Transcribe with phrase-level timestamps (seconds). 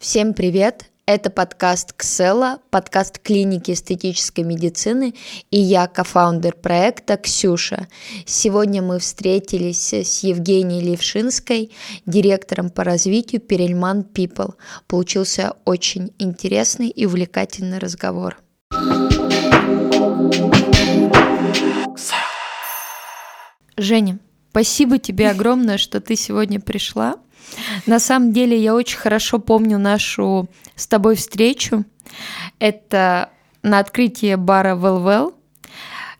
[0.00, 0.86] Всем привет!
[1.04, 5.14] Это подкаст Ксела, подкаст клиники эстетической медицины,
[5.50, 7.86] и я кофаундер проекта Ксюша.
[8.24, 11.72] Сегодня мы встретились с Евгенией Левшинской,
[12.06, 14.54] директором по развитию Перельман People.
[14.86, 18.38] Получился очень интересный и увлекательный разговор.
[23.76, 24.18] Женя,
[24.50, 27.16] спасибо тебе огромное, что ты сегодня пришла.
[27.86, 31.84] На самом деле я очень хорошо помню нашу с тобой встречу.
[32.58, 33.30] Это
[33.62, 35.34] на открытии бара Well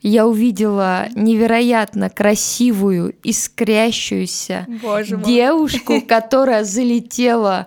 [0.02, 6.00] Я увидела невероятно красивую, искрящуюся Боже девушку, мой.
[6.02, 7.66] которая залетела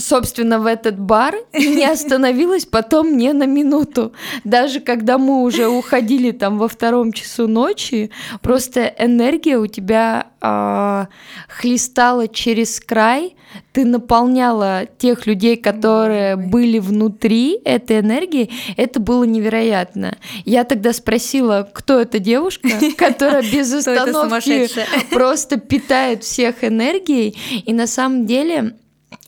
[0.00, 4.12] собственно, в этот бар и не остановилась потом не на минуту.
[4.44, 8.10] Даже когда мы уже уходили там во втором часу ночи,
[8.42, 11.06] просто энергия у тебя э,
[11.48, 13.36] хлестала через край,
[13.72, 20.18] ты наполняла тех людей, которые были внутри этой энергии, это было невероятно.
[20.44, 24.68] Я тогда спросила, кто эта девушка, которая без остановки
[25.12, 28.74] просто питает всех энергией, и на самом деле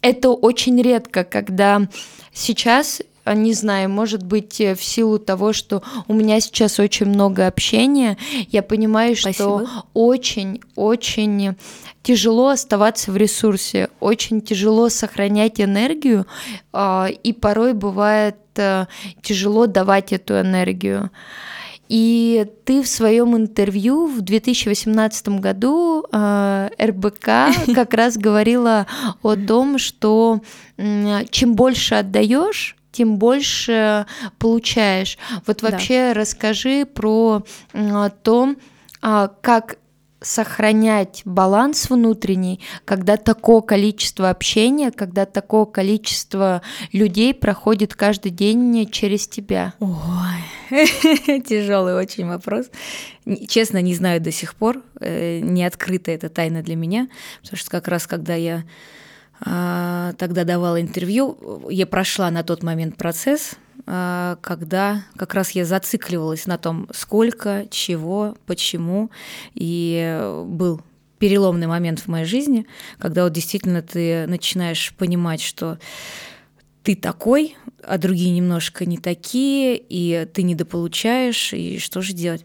[0.03, 1.89] это очень редко, когда
[2.33, 8.19] сейчас не знаю, может быть, в силу того, что у меня сейчас очень много общения,
[8.49, 9.65] я понимаю, Спасибо.
[9.65, 11.57] что очень-очень
[12.03, 16.27] тяжело оставаться в ресурсе, очень тяжело сохранять энергию,
[16.73, 18.87] а, и порой бывает э,
[19.23, 21.11] тяжело давать эту энергию.
[21.93, 27.27] И ты в своем интервью в 2018 году э, РБК
[27.75, 28.87] как раз говорила
[29.23, 30.41] о том, что
[30.79, 34.07] э, чем больше отдаешь, тем больше
[34.39, 35.19] получаешь.
[35.47, 36.21] Вот вообще да.
[36.21, 38.55] расскажи про э, то,
[39.03, 39.77] э, как
[40.23, 49.29] сохранять баланс внутренний, когда такое количество общения, когда такое количество людей проходит каждый день через
[49.29, 49.75] тебя?
[49.81, 50.71] Ой,
[51.43, 52.67] тяжелый очень вопрос.
[53.49, 57.09] Честно, не знаю до сих пор, э, не открыта эта тайна для меня,
[57.43, 58.65] потому что как раз когда я
[59.45, 66.47] а, тогда давала интервью, я прошла на тот момент процесс, когда как раз я зацикливалась
[66.47, 69.11] на том, сколько, чего, почему,
[69.55, 70.81] и был
[71.19, 72.67] переломный момент в моей жизни,
[72.99, 75.79] когда вот действительно ты начинаешь понимать, что
[76.83, 82.45] ты такой, а другие немножко не такие, и ты недополучаешь, и что же делать?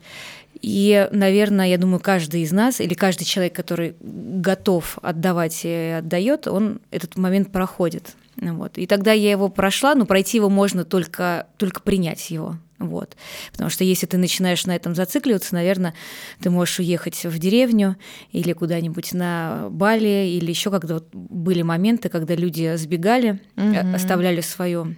[0.62, 6.48] И, наверное, я думаю, каждый из нас или каждый человек, который готов отдавать и отдает,
[6.48, 8.16] он этот момент проходит.
[8.40, 8.78] Вот.
[8.78, 12.58] И тогда я его прошла, но пройти его можно только, только принять его.
[12.80, 13.18] Вот.
[13.52, 15.96] Потому что если ты начинаешь на этом зацикливаться, наверное,
[16.40, 17.98] ты можешь уехать в деревню
[18.32, 23.96] или куда-нибудь на Бали, или еще когда вот были моменты, когда люди сбегали, mm-hmm.
[23.96, 24.96] оставляли свою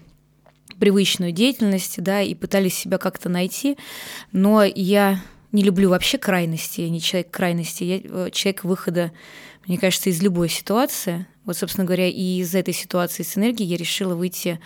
[0.80, 3.78] привычную деятельность, да, и пытались себя как-то найти.
[4.32, 5.22] Но я
[5.52, 9.12] не люблю вообще крайности, я не человек крайности, я э, человек выхода,
[9.70, 11.28] мне кажется, из любой ситуации.
[11.46, 14.60] Вот, собственно говоря, и из этой ситуации с энергией я решила выйти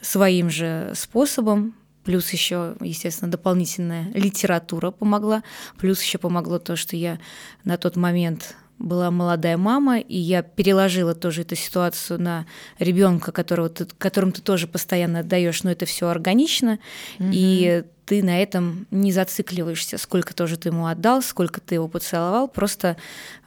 [0.00, 5.42] своим же способом, плюс еще, естественно, дополнительная литература помогла,
[5.76, 7.18] плюс еще помогло то, что я
[7.64, 12.46] на тот момент была молодая мама, и я переложила тоже эту ситуацию на
[12.78, 16.78] ребенка, которого ты, которым ты тоже постоянно отдаешь, но это все органично,
[17.18, 17.30] mm-hmm.
[17.32, 22.48] и ты на этом не зацикливаешься, сколько тоже ты ему отдал, сколько ты его поцеловал,
[22.48, 22.96] просто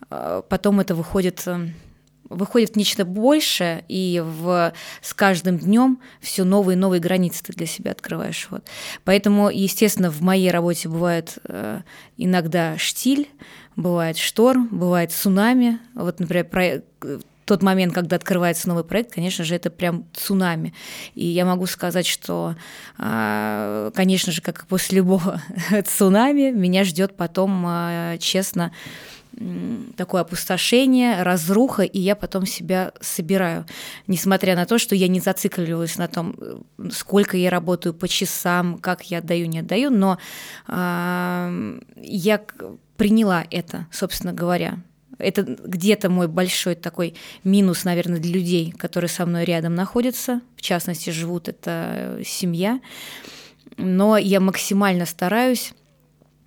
[0.09, 1.68] потом это выходит э,
[2.29, 7.66] выходит нечто большее, и в, с каждым днем все новые и новые границы ты для
[7.66, 8.47] себя открываешь.
[8.50, 8.66] Вот.
[9.03, 11.81] Поэтому, естественно, в моей работе бывает э,
[12.18, 13.29] иногда штиль,
[13.75, 15.79] бывает шторм, бывает цунами.
[15.94, 16.81] Вот, например, про,
[17.47, 20.74] тот момент, когда открывается новый проект, конечно же, это прям цунами.
[21.16, 22.56] И я могу сказать, что,
[22.97, 25.41] а, конечно же, как и после любого
[25.85, 28.74] цунами, меня ждет потом, а, честно,
[29.96, 33.66] такое опустошение, разруха, и я потом себя собираю.
[34.08, 36.36] Несмотря на то, что я не зацикливалась на том,
[36.92, 40.18] сколько я работаю по часам, как я отдаю, не отдаю, но
[40.68, 42.42] э, я
[42.98, 44.80] приняла это, собственно говоря.
[45.19, 50.62] Это где-то мой большой такой минус, наверное, для людей, которые со мной рядом находятся, в
[50.62, 52.80] частности, живут, это семья.
[53.78, 55.74] Но я максимально стараюсь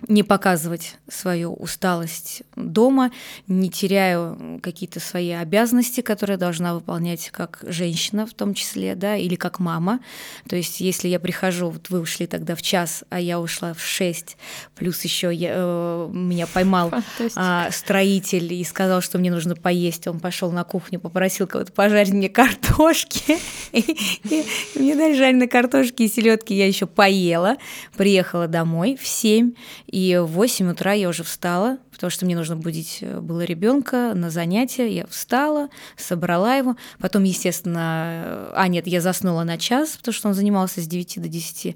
[0.07, 3.11] не показывать свою усталость дома,
[3.47, 9.35] не теряю какие-то свои обязанности, которые должна выполнять как женщина в том числе, да, или
[9.35, 9.99] как мама.
[10.47, 13.81] То есть если я прихожу, вот вы ушли тогда в час, а я ушла в
[13.81, 14.37] шесть,
[14.75, 20.19] плюс еще я, э, меня поймал э, строитель и сказал, что мне нужно поесть, он
[20.19, 23.37] пошел на кухню, попросил кого-то пожарить мне картошки,
[24.75, 27.57] мне дали жареные картошки и селедки, я еще поела,
[27.95, 29.53] приехала домой в семь
[29.91, 34.13] и в 8 утра я уже встала, потому что мне нужно будить э, было ребенка
[34.15, 34.87] на занятия.
[34.87, 35.67] Я встала,
[35.97, 36.77] собрала его.
[36.99, 41.27] Потом, естественно, а нет, я заснула на час, потому что он занимался с 9 до
[41.27, 41.75] 10.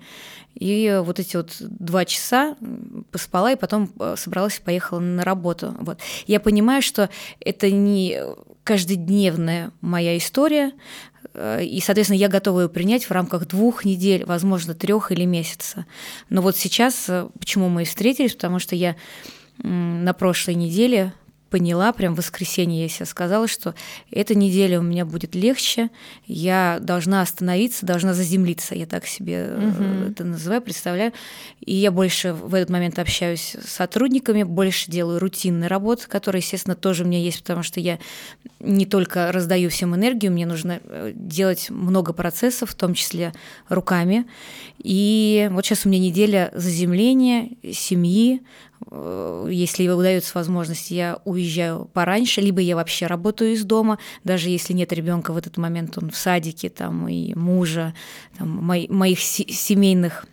[0.56, 2.56] И вот эти вот два часа
[3.12, 5.76] поспала, и потом э, собралась и поехала на работу.
[5.82, 6.00] Вот.
[6.26, 7.10] Я понимаю, что
[7.42, 8.18] это не
[8.64, 11.15] каждодневная моя история, Э,
[11.62, 15.86] и, соответственно, я готова ее принять в рамках двух недель, возможно, трех или месяца.
[16.30, 18.96] Но вот сейчас, э, почему мы и встретились, потому что я
[19.58, 21.14] на прошлой неделе
[21.56, 23.76] поняла, прям в воскресенье я себе сказала, что
[24.12, 25.90] эта неделя у меня будет легче,
[26.28, 30.12] я должна остановиться, должна заземлиться, я так себе угу.
[30.12, 31.14] это называю, представляю.
[31.62, 36.76] И я больше в этот момент общаюсь с сотрудниками, больше делаю рутинные работы, которые, естественно,
[36.76, 38.00] тоже у меня есть, потому что я
[38.60, 43.32] не только раздаю всем энергию, мне нужно э, делать много процессов, в том числе
[43.70, 44.26] руками.
[44.80, 48.42] И вот сейчас у меня неделя заземления, семьи,
[49.50, 54.94] если удается возможность, я уезжаю пораньше, либо я вообще работаю из дома, даже если нет
[54.94, 57.94] ребенка в этот момент, он в садике, там, и мужа,
[58.38, 60.26] там, мои, моих семейных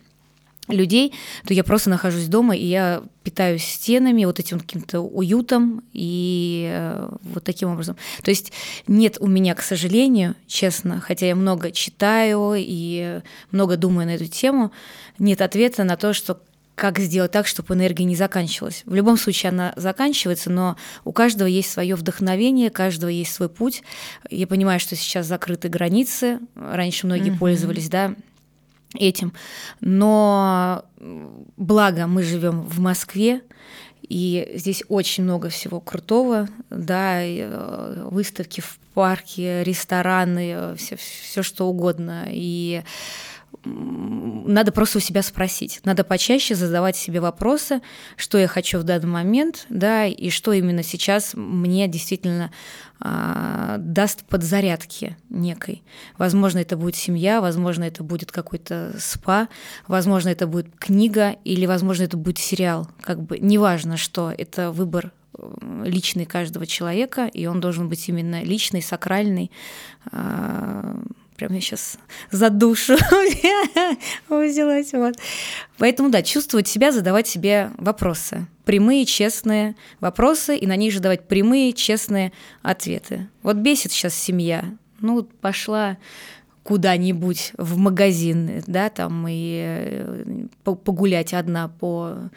[0.67, 1.13] людей,
[1.45, 7.09] то я просто нахожусь дома, и я питаюсь стенами, вот этим каким-то уютом, и э,
[7.21, 7.97] вот таким образом.
[8.21, 8.53] То есть
[8.87, 13.21] нет у меня, к сожалению, честно, хотя я много читаю и
[13.51, 14.71] много думаю на эту тему,
[15.19, 16.39] нет ответа на то, что
[16.75, 18.83] как сделать так, чтобы энергия не заканчивалась.
[18.85, 20.75] В любом случае она заканчивается, но
[21.05, 23.83] у каждого есть свое вдохновение, у каждого есть свой путь.
[24.29, 27.39] Я понимаю, что сейчас закрыты границы, раньше многие угу.
[27.39, 28.15] пользовались, да,
[28.95, 29.33] этим,
[29.81, 30.85] но
[31.57, 33.41] благо мы живем в Москве,
[34.07, 41.67] и здесь очень много всего крутого, да, э, выставки в парке, рестораны, все, все что
[41.67, 42.25] угодно.
[42.29, 42.83] И
[43.65, 45.79] надо просто у себя спросить.
[45.85, 47.81] Надо почаще задавать себе вопросы,
[48.17, 52.51] что я хочу в данный момент, да, и что именно сейчас мне действительно
[52.99, 55.83] а, даст подзарядки некой.
[56.17, 59.47] Возможно, это будет семья, возможно, это будет какой-то спа,
[59.87, 62.89] возможно, это будет книга или, возможно, это будет сериал.
[63.01, 68.43] Как бы неважно, что это выбор э, личный каждого человека, и он должен быть именно
[68.43, 69.51] личный, сакральный.
[70.11, 71.01] А,
[71.35, 71.97] прям я сейчас
[72.31, 72.95] за душу
[74.29, 74.93] взялась.
[74.93, 75.15] Вот.
[75.77, 78.47] Поэтому, да, чувствовать себя, задавать себе вопросы.
[78.65, 82.31] Прямые, честные вопросы, и на них же давать прямые, честные
[82.61, 83.29] ответы.
[83.41, 84.65] Вот бесит сейчас семья.
[84.99, 85.97] Ну, пошла
[86.63, 92.29] куда-нибудь в магазин, да, там и э, погулять одна по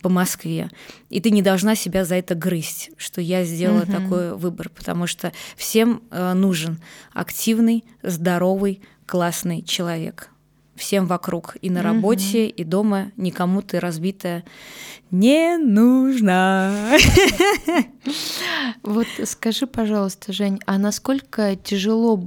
[0.00, 0.70] по Москве,
[1.08, 3.92] и ты не должна себя за это грызть, что я сделала угу.
[3.92, 6.78] такой выбор, потому что всем э, нужен
[7.12, 10.30] активный, здоровый, классный человек.
[10.74, 11.88] Всем вокруг, и на угу.
[11.88, 14.44] работе, и дома, никому ты разбитая
[15.10, 16.98] не нужна.
[18.82, 22.22] Вот скажи, пожалуйста, Жень, а насколько тяжело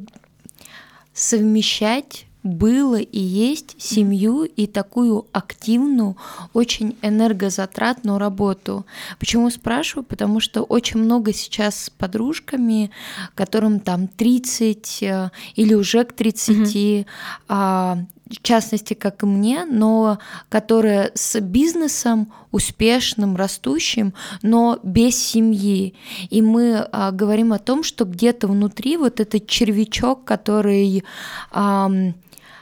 [1.17, 6.15] совмещать было и есть семью и такую активную,
[6.53, 8.85] очень энергозатратную работу.
[9.19, 10.05] Почему спрашиваю?
[10.05, 12.91] Потому что очень много сейчас с подружками,
[13.35, 17.05] которым там 30 э, или уже к 30,
[17.49, 20.19] mm в частности, как и мне, но
[20.49, 25.93] которые с бизнесом успешным, растущим, но без семьи.
[26.29, 31.03] И мы а, говорим о том, что где-то внутри вот этот червячок, который
[31.51, 31.89] а,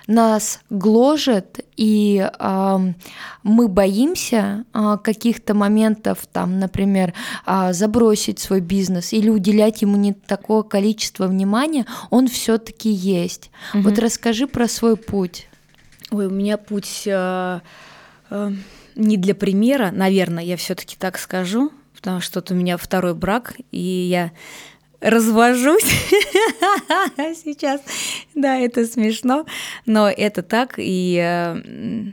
[0.07, 2.77] нас гложет, и э,
[3.43, 7.13] мы боимся э, каких-то моментов, там, например,
[7.45, 13.49] э, забросить свой бизнес или уделять ему не такое количество внимания, он все-таки есть.
[13.73, 13.83] Угу.
[13.83, 15.47] Вот расскажи про свой путь.
[16.15, 17.59] Ой, у меня путь э,
[18.29, 18.51] э,
[18.95, 23.55] не для примера, наверное, я все-таки так скажу, потому что вот у меня второй брак,
[23.71, 24.31] и я
[25.01, 25.83] развожусь
[27.17, 27.81] сейчас.
[28.33, 29.45] Да, это смешно,
[29.85, 32.11] но это так, и э,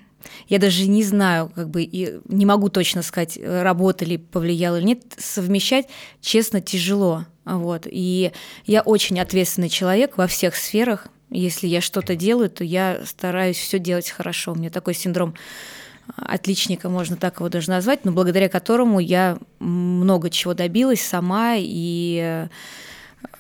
[0.49, 4.87] я даже не знаю, как бы, и не могу точно сказать, работа ли повлияла или
[4.87, 5.87] нет, совмещать,
[6.21, 7.25] честно, тяжело.
[7.45, 7.87] Вот.
[7.89, 8.33] И
[8.67, 11.07] я очень ответственный человек во всех сферах.
[11.33, 14.53] Если я что-то делаю, то я стараюсь все делать хорошо.
[14.53, 15.35] У меня такой синдром
[16.17, 22.47] отличника, можно так его даже назвать, но благодаря которому я много чего добилась сама и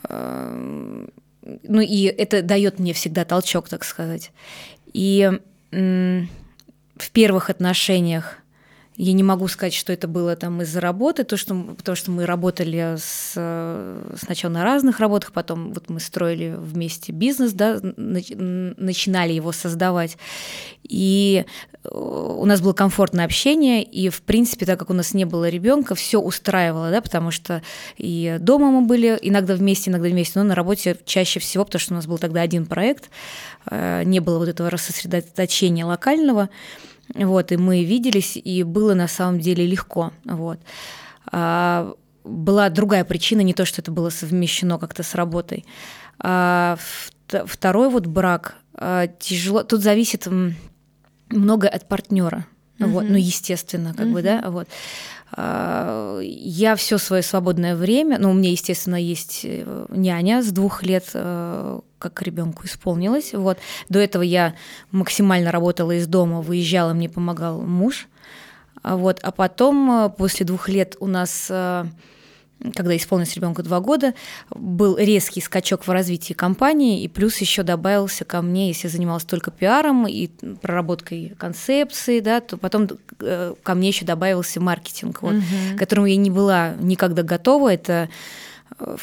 [0.08, 4.30] ну и это дает мне всегда толчок, так сказать.
[4.92, 5.30] И
[5.70, 8.38] в первых отношениях
[8.96, 12.26] я не могу сказать, что это было там из-за работы, то, что, потому что мы
[12.26, 13.32] работали с,
[14.18, 20.18] сначала на разных работах, потом вот мы строили вместе бизнес, да, начинали его создавать.
[20.82, 21.46] И
[21.84, 25.48] э, у нас было комфортное общение, и, в принципе, так как у нас не было
[25.48, 27.62] ребенка, все устраивало, да, потому что
[27.96, 31.94] и дома мы были иногда вместе, иногда вместе, но на работе чаще всего, потому что
[31.94, 33.08] у нас был тогда один проект,
[33.70, 36.50] э, не было вот этого рассосредоточения локального,
[37.14, 40.12] вот, и мы виделись, и было на самом деле легко.
[40.24, 40.58] Вот.
[41.30, 45.64] А, была другая причина, не то, что это было совмещено как-то с работой.
[46.18, 46.76] А,
[47.26, 49.62] второй вот брак а, тяжело.
[49.62, 50.26] Тут зависит
[51.28, 52.46] многое от партнера.
[52.78, 52.86] Uh-huh.
[52.86, 54.12] Вот, ну, естественно, как uh-huh.
[54.12, 54.68] бы, да, вот.
[55.32, 60.82] А, я все свое свободное время, ну, у меня, естественно, есть э, няня с двух
[60.82, 63.32] лет, э, как ребенку исполнилось.
[63.32, 63.58] Вот.
[63.88, 64.54] До этого я
[64.90, 68.08] максимально работала из дома, выезжала, мне помогал муж.
[68.82, 69.20] А вот.
[69.22, 71.50] А потом, э, после двух лет у нас
[72.74, 74.14] когда исполнилось ребенку два года,
[74.50, 79.24] был резкий скачок в развитии компании, и плюс еще добавился ко мне, если я занималась
[79.24, 80.28] только пиаром и
[80.60, 82.88] проработкой концепции, да, то потом
[83.20, 85.44] э, ко мне еще добавился маркетинг, вот, угу.
[85.74, 87.72] к которому я не была никогда готова.
[87.72, 88.08] Это
[88.78, 88.96] э,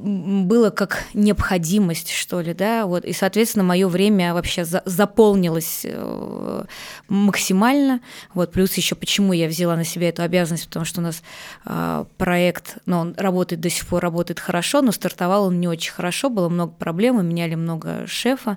[0.00, 6.64] было как необходимость, что ли, да, вот, и, соответственно, мое время вообще за заполнилось э,
[7.08, 8.00] максимально,
[8.32, 11.22] вот, плюс еще почему я взяла на себя эту обязанность, потому что у нас
[11.66, 15.92] э, проект, ну, он работает до сих пор, работает хорошо, но стартовал он не очень
[15.92, 18.56] хорошо, было много проблем, меняли много шефа,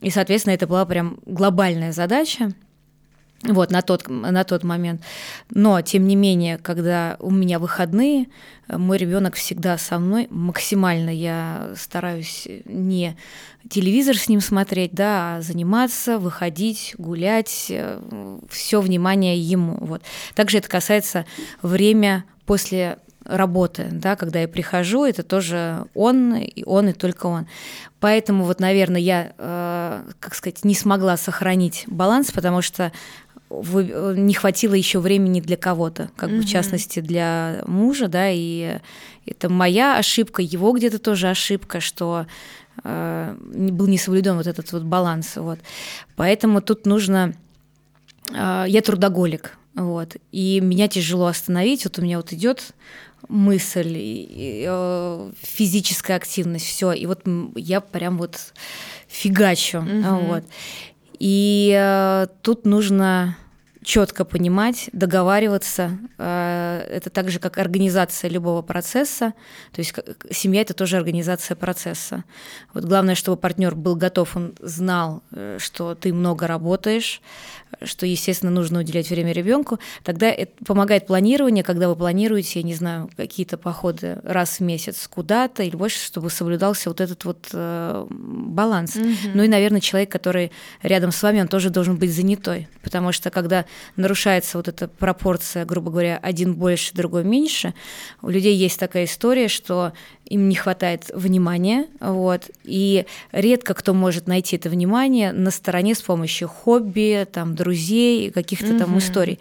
[0.00, 2.52] и, соответственно, это была прям глобальная задача,
[3.44, 5.02] вот, на тот, на тот момент.
[5.50, 8.26] Но, тем не менее, когда у меня выходные,
[8.68, 10.26] мой ребенок всегда со мной.
[10.30, 13.16] Максимально я стараюсь не
[13.68, 17.72] телевизор с ним смотреть, да, а заниматься, выходить, гулять,
[18.48, 19.76] все внимание ему.
[19.80, 20.02] Вот.
[20.34, 21.26] Также это касается
[21.62, 27.46] время после работы, да, когда я прихожу, это тоже он, и он, и только он.
[27.98, 33.23] Поэтому вот, наверное, я, э, как сказать, не смогла сохранить баланс, потому что Э,
[33.62, 38.78] не хватило еще времени для кого-то, как бы в частности для мужа, да, и
[39.26, 42.26] это моя ошибка, его где-то тоже ошибка, что
[42.82, 45.58] э, был не соблюден вот этот вот баланс, вот.
[46.16, 47.34] Поэтому тут нужно,
[48.30, 52.74] э, я трудоголик, вот, и меня тяжело остановить, вот у меня вот идет
[53.28, 57.22] мысль, э, физическая активность, все, и вот
[57.56, 58.38] я прям вот
[59.08, 60.26] фигачу, mm-hmm.
[60.26, 60.44] вот.
[61.18, 63.36] И э, тут нужно
[63.84, 65.98] четко понимать, договариваться.
[66.18, 69.34] Э, это так же, как организация любого процесса.
[69.72, 69.94] То есть
[70.30, 72.24] семья это тоже организация процесса.
[72.72, 77.20] Вот главное, чтобы партнер был готов, он знал, э, что ты много работаешь,
[77.82, 79.78] что, естественно, нужно уделять время ребенку.
[80.02, 85.08] Тогда это помогает планирование, когда вы планируете, я не знаю, какие-то походы раз в месяц
[85.08, 88.96] куда-то или больше, чтобы соблюдался вот этот вот э, баланс.
[88.96, 89.08] Угу.
[89.34, 93.30] Ну и, наверное, человек, который рядом с вами, он тоже должен быть занятой, потому что
[93.30, 93.64] когда
[93.96, 97.74] нарушается вот эта пропорция, грубо говоря, один больше, другой меньше,
[98.22, 99.92] у людей есть такая история, что
[100.26, 106.00] им не хватает внимания, вот, и редко кто может найти это внимание на стороне с
[106.02, 108.78] помощью хобби, там, друзей, каких-то угу.
[108.78, 109.38] там историй.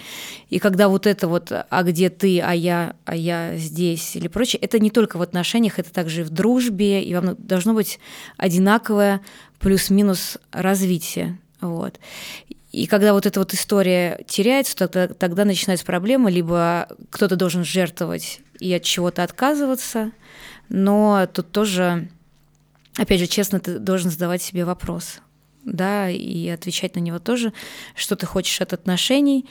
[0.50, 4.60] И когда вот это вот, а где ты, а я, а я здесь или прочее,
[4.62, 8.00] это не только в отношениях, это также и в дружбе, и вам должно быть
[8.38, 9.22] одинаковое
[9.60, 12.00] плюс-минус развитие, вот.
[12.74, 18.40] И когда вот эта вот история теряется, тогда, тогда начинается проблема, либо кто-то должен жертвовать
[18.60, 20.12] и от чего-то отказываться,
[20.70, 22.10] но тут тоже,
[22.98, 25.20] опять же, честно, ты должен задавать себе вопрос,
[25.64, 27.54] да, и отвечать на него тоже,
[27.96, 29.46] что ты хочешь от отношений,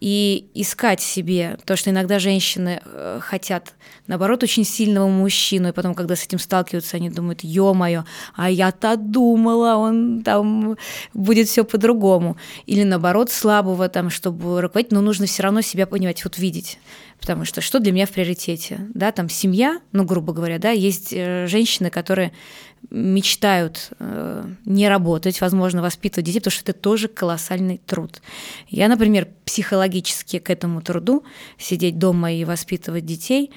[0.00, 3.74] и искать себе то, что иногда женщины э, хотят,
[4.06, 8.96] наоборот, очень сильного мужчину, и потом, когда с этим сталкиваются, они думают, ё-моё, а я-то
[8.96, 10.76] думала, он там
[11.14, 12.36] будет все по-другому.
[12.66, 16.78] Или наоборот, слабого, там, чтобы руководить, но нужно все равно себя понимать, вот видеть.
[17.20, 18.88] Потому что что для меня в приоритете?
[18.94, 22.32] Да, там семья, ну, грубо говоря, да, есть э, женщины, которые
[22.90, 28.22] мечтают э, не работать, возможно, воспитывать детей, потому что это тоже колоссальный труд.
[28.68, 31.24] Я, например, психологически к этому труду
[31.58, 33.50] сидеть дома и воспитывать детей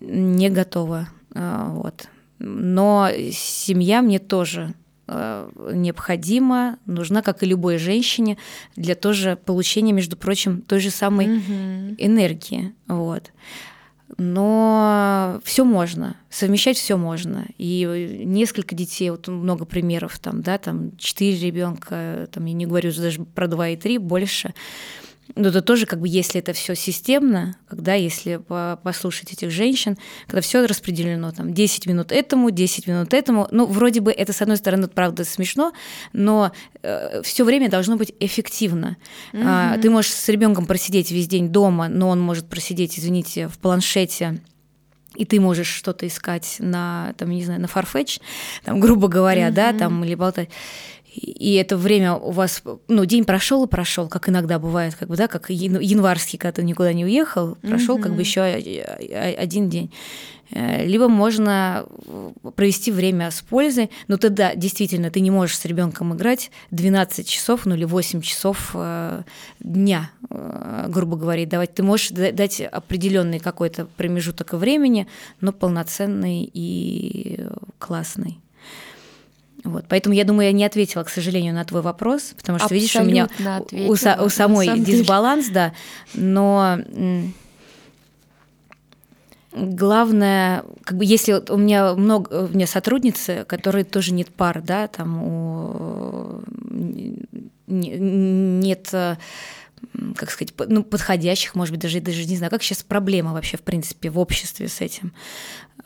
[0.00, 1.08] не готова.
[1.34, 2.08] Э, вот.
[2.38, 4.74] Но семья мне тоже
[5.08, 8.38] необходима, нужна, как и любой женщине,
[8.74, 11.94] для тоже получения, между прочим, той же самой mm-hmm.
[11.98, 12.74] энергии.
[12.88, 13.30] Вот.
[14.18, 17.46] Но все можно, совмещать все можно.
[17.58, 22.92] И несколько детей, вот много примеров, там, да, там четыре ребенка, там я не говорю
[22.92, 24.54] даже про два и три, больше.
[25.34, 28.40] Но это тоже как бы, если это все системно, когда, если
[28.82, 34.00] послушать этих женщин, когда все распределено, там, 10 минут этому, 10 минут этому, ну, вроде
[34.00, 35.72] бы это, с одной стороны, правда, смешно,
[36.12, 36.52] но
[36.82, 38.96] э, все время должно быть эффективно.
[39.32, 39.42] Mm-hmm.
[39.44, 43.58] А, ты можешь с ребенком просидеть весь день дома, но он может просидеть, извините, в
[43.58, 44.40] планшете,
[45.16, 48.20] и ты можешь что-то искать на, там, не знаю, на Farfetch,
[48.64, 49.52] там, грубо говоря, mm-hmm.
[49.52, 50.50] да, там, или болтать
[51.16, 55.16] и это время у вас, ну, день прошел и прошел, как иногда бывает, как бы,
[55.16, 58.02] да, как январский, когда ты никуда не уехал, прошел mm-hmm.
[58.02, 59.90] как бы еще один день.
[60.50, 61.86] Э, либо можно
[62.54, 67.66] провести время с пользой, но тогда действительно ты не можешь с ребенком играть 12 часов,
[67.66, 69.22] ну или 8 часов э,
[69.60, 71.74] дня, э, грубо говоря, давать.
[71.74, 75.06] Ты можешь дать определенный какой-то промежуток времени,
[75.40, 77.40] но полноценный и
[77.78, 78.40] классный.
[79.66, 82.94] Вот, поэтому я думаю, я не ответила, к сожалению, на твой вопрос, потому что, видишь,
[82.96, 83.28] у меня
[83.72, 85.72] у, у самой дисбаланс, да,
[86.14, 86.78] но
[89.52, 94.60] главное, как бы если вот у меня много, у меня сотрудницы, которые тоже нет пар,
[94.62, 96.42] да, там у,
[97.66, 98.94] нет
[100.16, 103.62] как сказать, ну, подходящих, может быть, даже, даже не знаю, как сейчас проблема вообще, в
[103.62, 105.12] принципе, в обществе с этим.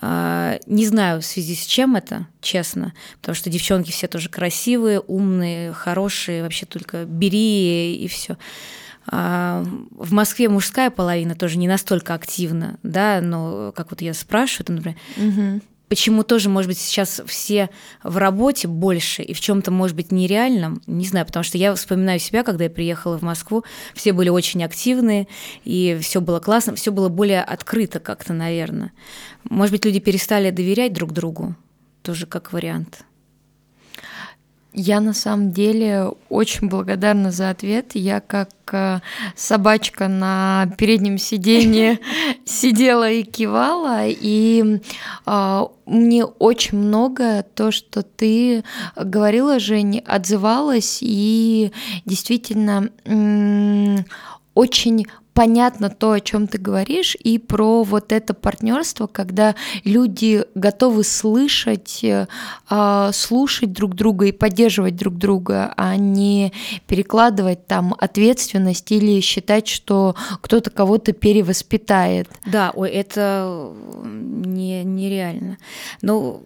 [0.01, 5.01] А, не знаю в связи с чем это, честно, потому что девчонки все тоже красивые,
[5.01, 8.39] умные, хорошие, вообще только бери и все.
[9.07, 14.77] А, в Москве мужская половина тоже не настолько активна, да, но как вот я спрашиваю,
[14.77, 17.69] например, угу почему тоже, может быть, сейчас все
[18.05, 22.21] в работе больше и в чем-то, может быть, нереальном, не знаю, потому что я вспоминаю
[22.21, 25.27] себя, когда я приехала в Москву, все были очень активные,
[25.65, 28.93] и все было классно, все было более открыто как-то, наверное.
[29.49, 31.57] Может быть, люди перестали доверять друг другу,
[32.03, 33.05] тоже как вариант.
[34.73, 37.93] Я на самом деле очень благодарна за ответ.
[37.95, 39.01] Я как э,
[39.35, 41.99] собачка на переднем сиденье
[42.45, 44.81] сидела и кивала, и
[45.27, 48.63] э, мне очень много то, что ты
[48.95, 51.73] говорила, Жень, отзывалась, и
[52.05, 52.91] действительно
[54.55, 55.07] очень
[55.41, 62.05] понятно то, о чем ты говоришь, и про вот это партнерство, когда люди готовы слышать,
[62.05, 62.29] э,
[62.69, 66.53] а, слушать друг друга и поддерживать друг друга, а не
[66.87, 72.29] перекладывать там ответственность или считать, что кто-то кого-то перевоспитает.
[72.45, 73.73] Да, ой, это
[74.05, 75.57] не, нереально.
[76.03, 76.45] Ну,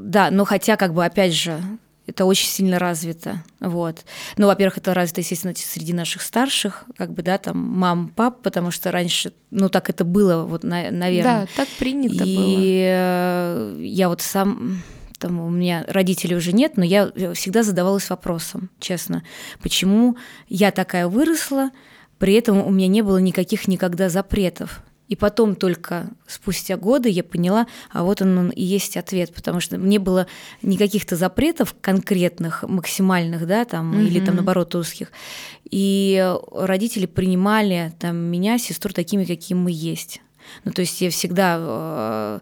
[0.00, 1.60] да, но хотя, как бы, опять же,
[2.06, 3.42] это очень сильно развито.
[3.60, 4.04] Вот.
[4.36, 8.70] Ну, во-первых, это развито, естественно, среди наших старших, как бы, да, там, мам, пап, потому
[8.70, 11.42] что раньше, ну, так это было, вот, на, наверное.
[11.42, 12.46] Да, так принято и было.
[12.48, 14.82] И э, я вот сам
[15.18, 19.22] там у меня родителей уже нет, но я всегда задавалась вопросом, честно,
[19.62, 20.16] почему
[20.48, 21.70] я такая выросла,
[22.18, 24.82] при этом у меня не было никаких никогда запретов.
[25.08, 29.60] И потом только спустя годы я поняла, а вот он, он и есть ответ, потому
[29.60, 30.26] что не было
[30.62, 34.06] никаких-то запретов конкретных, максимальных, да, там, mm-hmm.
[34.06, 35.12] или там наоборот узких.
[35.70, 40.22] И родители принимали там меня, сестру такими, какими мы есть.
[40.64, 42.40] Ну, то есть я всегда э,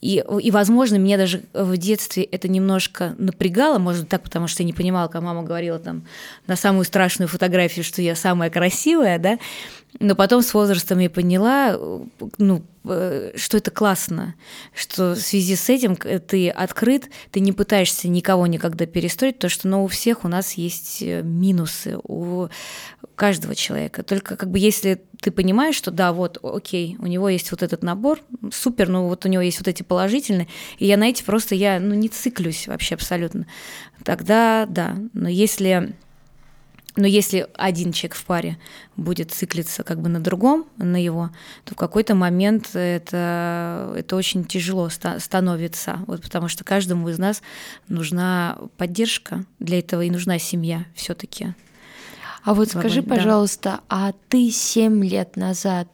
[0.00, 4.66] и, и, возможно, меня даже в детстве это немножко напрягало, может так, потому что я
[4.66, 6.04] не понимала, как мама говорила там
[6.46, 9.38] на самую страшную фотографию, что я самая красивая, да,
[10.00, 11.78] но потом с возрастом я поняла,
[12.38, 14.34] ну, э, что это классно,
[14.74, 19.66] что в связи с этим ты открыт, ты не пытаешься никого никогда перестроить, то что
[19.66, 22.48] но у всех у нас есть э, минусы, у
[23.16, 24.02] каждого человека.
[24.02, 27.82] Только как бы если ты понимаешь, что да, вот, окей, у него есть вот этот
[27.82, 28.20] набор,
[28.52, 30.48] супер, ну вот у него есть вот эти положительные,
[30.78, 33.46] и я на эти просто, я ну, не циклюсь вообще абсолютно,
[34.04, 34.96] тогда да.
[35.12, 35.94] Но если
[36.98, 38.58] но если один человек в паре
[38.96, 41.30] будет циклиться как бы на другом, на его,
[41.64, 47.40] то в какой-то момент это, это очень тяжело становится, вот потому что каждому из нас
[47.88, 51.54] нужна поддержка, для этого и нужна семья все таки
[52.44, 53.80] а вот скажи, пожалуйста, да.
[53.88, 55.88] а ты семь лет назад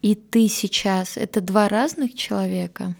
[0.00, 2.94] и ты сейчас это два разных человека?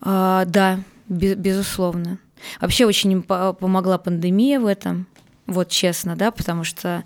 [0.00, 2.18] А, да, без, безусловно.
[2.60, 5.06] Вообще очень помогла пандемия в этом,
[5.48, 7.02] вот честно, да, потому что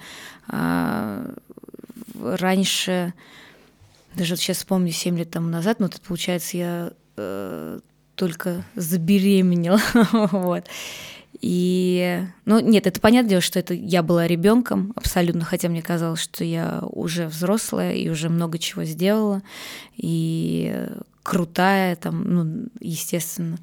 [0.48, 1.32] а,
[2.20, 3.14] раньше,
[4.14, 7.78] даже вот сейчас вспомню 7 лет тому назад, ну, это получается, я э,
[8.16, 9.80] только забеременела,
[10.32, 10.66] вот.
[11.40, 16.20] И, ну, нет, это понятное дело, что это я была ребенком абсолютно, хотя мне казалось,
[16.20, 19.42] что я уже взрослая и уже много чего сделала,
[19.96, 20.88] и
[21.22, 23.58] крутая, там, ну, естественно.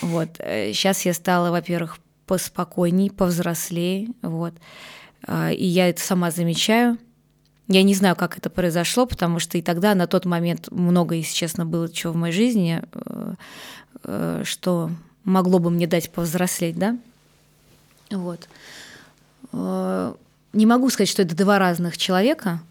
[0.00, 0.28] Вот.
[0.38, 1.98] Сейчас я стала, во-первых,
[2.32, 4.54] поспокойней, повзрослее, вот.
[5.26, 6.96] А, и я это сама замечаю.
[7.68, 11.34] Я не знаю, как это произошло, потому что и тогда, на тот момент, много, если
[11.34, 13.34] честно, было чего в моей жизни, э,
[14.04, 14.90] э, что
[15.24, 16.96] могло бы мне дать повзрослеть, да?
[18.10, 18.48] Вот.
[19.52, 20.14] Э,
[20.54, 22.62] не могу сказать, что это два разных человека,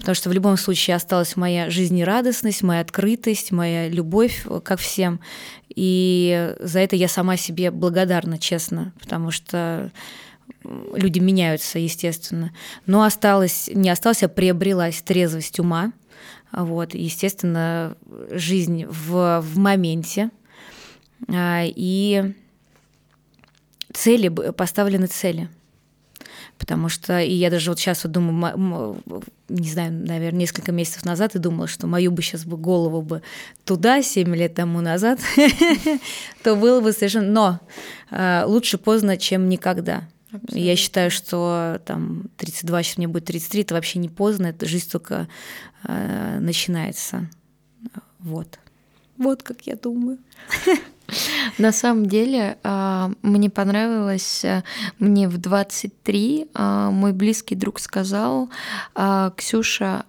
[0.00, 5.20] потому что в любом случае осталась моя жизнерадостность, моя открытость, моя любовь ко всем.
[5.68, 9.92] И за это я сама себе благодарна, честно, потому что
[10.64, 12.52] люди меняются, естественно.
[12.86, 15.92] Но осталось, не осталось, а приобрелась трезвость ума.
[16.50, 17.96] Вот, естественно,
[18.30, 20.30] жизнь в, в моменте.
[21.28, 22.34] А, и
[23.92, 25.48] цели, поставлены цели.
[26.60, 29.02] Потому что, и я даже вот сейчас вот думаю,
[29.48, 33.22] не знаю, наверное, несколько месяцев назад и думала, что мою бы сейчас бы голову бы
[33.64, 35.20] туда, 7 лет тому назад,
[36.42, 37.30] то было бы совершенно...
[37.30, 37.60] Но
[38.10, 40.06] а, лучше поздно, чем никогда.
[40.26, 40.58] Абсолютно.
[40.58, 44.90] Я считаю, что там 32, сейчас мне будет 33, это вообще не поздно, это жизнь
[44.90, 45.28] только
[45.84, 47.28] э, начинается.
[48.18, 48.58] Вот.
[49.16, 50.18] Вот как я думаю.
[51.58, 54.62] На самом деле, а, мне понравилось, э,
[54.98, 58.48] мне в 23 а, мой близкий друг сказал,
[59.36, 60.04] Ксюша,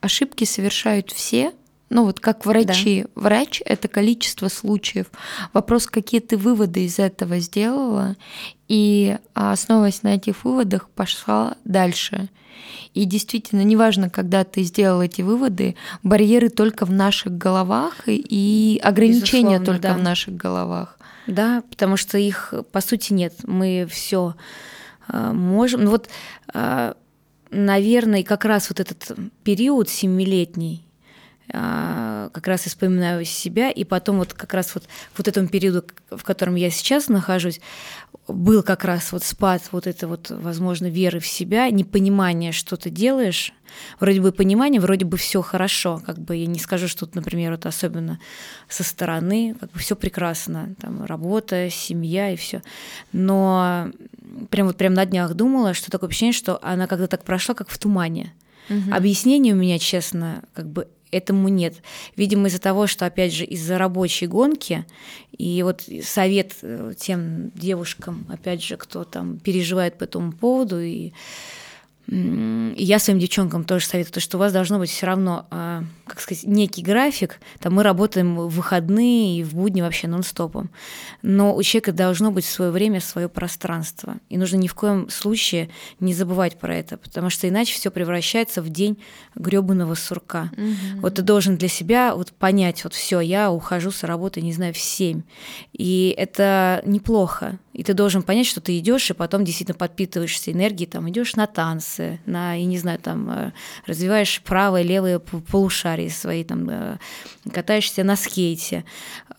[0.00, 1.52] ошибки совершают все,
[1.90, 3.06] ну вот как врачи.
[3.14, 3.22] Да.
[3.22, 5.06] Врач— это количество случаев.
[5.52, 8.16] Вопрос, какие ты выводы из этого сделала,
[8.68, 12.28] и основываясь на этих выводах, пошла дальше.
[12.92, 19.58] И действительно, неважно, когда ты сделал эти выводы, барьеры только в наших головах и ограничения
[19.58, 19.94] Безусловно, только да.
[19.94, 20.98] в наших головах.
[21.26, 23.34] Да, потому что их по сути нет.
[23.44, 24.34] Мы все
[25.06, 25.84] а, можем.
[25.84, 26.08] Ну вот,
[26.52, 26.96] а,
[27.50, 30.87] наверное, как раз вот этот период семилетний, а,
[31.50, 34.84] как раз и вспоминаю себя, и потом вот как раз вот,
[35.16, 37.60] вот этом периоду, в котором я сейчас нахожусь,
[38.26, 42.90] был как раз вот спад вот это вот, возможно, веры в себя, непонимание, что ты
[42.90, 43.54] делаешь.
[44.00, 47.52] Вроде бы понимание, вроде бы все хорошо, как бы я не скажу, что тут, например,
[47.52, 48.18] вот особенно
[48.68, 52.62] со стороны, как бы все прекрасно, там работа, семья и все.
[53.12, 53.90] Но
[54.50, 57.68] прям вот прям на днях думала, что такое ощущение, что она когда так прошла, как
[57.70, 58.34] в тумане.
[58.68, 58.92] Угу.
[58.92, 61.74] Объяснение у меня, честно, как бы этому нет.
[62.16, 64.84] Видимо, из-за того, что, опять же, из-за рабочей гонки,
[65.36, 71.12] и вот совет э, тем девушкам, опять же, кто там переживает по этому поводу, и
[72.10, 75.84] и я своим девчонкам тоже советую, то, что у вас должно быть все равно, а,
[76.06, 77.38] как сказать, некий график.
[77.58, 80.70] Там мы работаем в выходные и в будни вообще нон-стопом.
[81.20, 84.16] Но у человека должно быть свое время, свое пространство.
[84.30, 85.68] И нужно ни в коем случае
[86.00, 88.98] не забывать про это, потому что иначе все превращается в день
[89.34, 90.50] гребаного сурка.
[90.52, 91.00] Угу.
[91.02, 94.72] Вот ты должен для себя вот понять, вот все, я ухожу с работы, не знаю,
[94.72, 95.22] в 7.
[95.74, 97.58] И это неплохо.
[97.78, 101.46] И ты должен понять, что ты идешь и потом действительно подпитываешься энергией, там идешь на
[101.46, 103.52] танцы, на, я не знаю, там э,
[103.86, 106.98] развиваешь правое, левое полушарие свои, там э,
[107.52, 108.84] катаешься на скейте.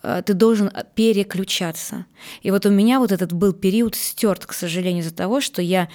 [0.02, 2.06] Э, ты должен переключаться.
[2.40, 5.90] И вот у меня вот этот был период стерт, к сожалению, из-за того, что я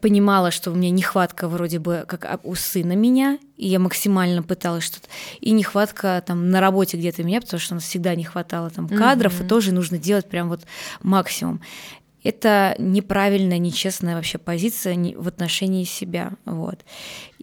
[0.00, 4.84] понимала, что у меня нехватка вроде бы как у сына меня, и я максимально пыталась
[4.84, 5.08] что-то,
[5.40, 8.88] и нехватка там на работе где-то меня, потому что у нас всегда не хватало там
[8.88, 9.44] кадров, mm-hmm.
[9.44, 10.62] и тоже нужно делать прям вот
[11.02, 11.60] максимум.
[12.22, 16.80] Это неправильная, нечестная вообще позиция в отношении себя, вот.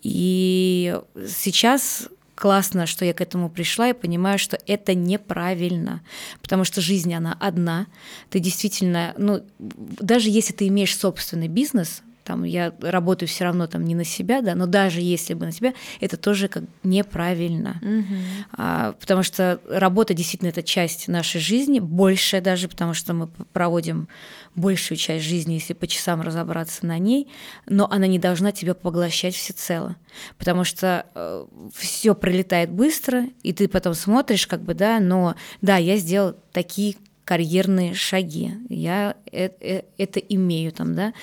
[0.01, 6.01] И сейчас классно, что я к этому пришла и понимаю, что это неправильно,
[6.41, 7.87] потому что жизнь, она одна.
[8.29, 13.83] Ты действительно, ну, даже если ты имеешь собственный бизнес, там я работаю все равно там
[13.83, 18.15] не на себя, да, но даже если бы на себя, это тоже как неправильно, угу.
[18.53, 24.07] а, потому что работа действительно это часть нашей жизни, большая даже, потому что мы проводим
[24.55, 27.27] большую часть жизни, если по часам разобраться на ней,
[27.67, 29.95] но она не должна тебя поглощать всецело,
[30.37, 35.77] потому что э, все пролетает быстро, и ты потом смотришь, как бы, да, но да,
[35.77, 41.13] я сделал такие карьерные шаги, я это, э, это имею там, да,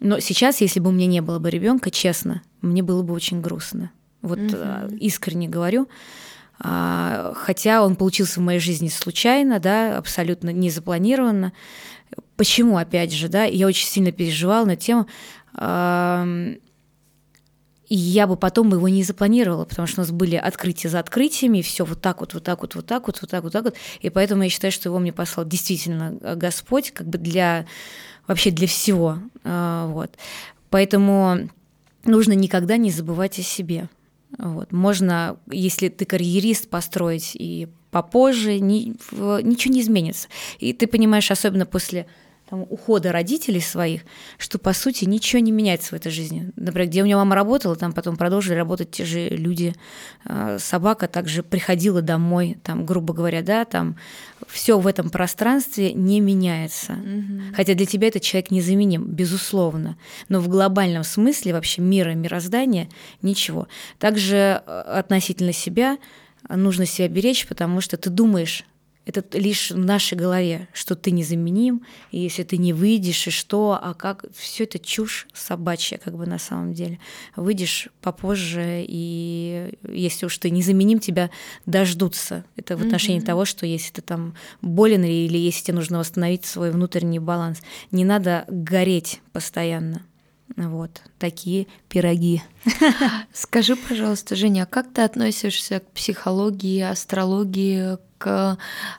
[0.00, 3.40] но сейчас, если бы у меня не было бы ребенка, честно, мне было бы очень
[3.40, 3.90] грустно.
[4.22, 4.96] Вот угу.
[4.98, 5.88] искренне говорю.
[6.58, 11.52] А, хотя он получился в моей жизни случайно, да, абсолютно не запланированно.
[12.36, 15.06] Почему, опять же, да, я очень сильно переживала на тему.
[17.88, 21.62] И я бы потом его не запланировала, потому что у нас были открытия за открытиями,
[21.62, 23.74] все вот так вот, вот так вот, вот так вот, вот так вот, вот так
[23.74, 23.76] вот.
[24.00, 27.66] И поэтому я считаю, что его мне послал действительно Господь, как бы для
[28.26, 29.18] вообще для всего.
[29.44, 30.16] А, вот.
[30.70, 31.48] Поэтому
[32.04, 33.88] нужно никогда не забывать о себе.
[34.38, 34.72] Вот.
[34.72, 38.94] Можно, если ты карьерист, построить и попозже, ни,
[39.42, 40.28] ничего не изменится.
[40.58, 42.06] И ты понимаешь, особенно после
[42.48, 44.02] там, ухода родителей своих,
[44.38, 46.52] что, по сути, ничего не меняется в этой жизни.
[46.56, 49.74] Например, где у меня мама работала, там потом продолжили работать те же люди.
[50.24, 53.96] А, собака также приходила домой, там, грубо говоря, да, там
[54.48, 56.92] все в этом пространстве не меняется.
[56.92, 57.54] Угу.
[57.56, 59.96] Хотя для тебя этот человек незаменим, безусловно.
[60.28, 62.88] Но в глобальном смысле вообще мира, мироздания
[63.22, 63.66] ничего.
[63.98, 65.98] Также э, относительно себя
[66.48, 68.64] нужно себя беречь, потому что ты думаешь,
[69.06, 73.78] это лишь в нашей голове, что ты незаменим, и если ты не выйдешь, и что,
[73.80, 76.98] а как, все это чушь собачья, как бы на самом деле.
[77.36, 81.30] Выйдешь попозже, и если уж ты незаменим, тебя
[81.66, 82.44] дождутся.
[82.56, 83.26] Это в отношении mm-hmm.
[83.26, 88.04] того, что если ты там болен или если тебе нужно восстановить свой внутренний баланс, не
[88.04, 90.02] надо гореть постоянно.
[90.54, 92.42] Вот такие пироги.
[93.32, 98.56] Скажи, пожалуйста, Женя, а как ты относишься к психологии, астрологии, к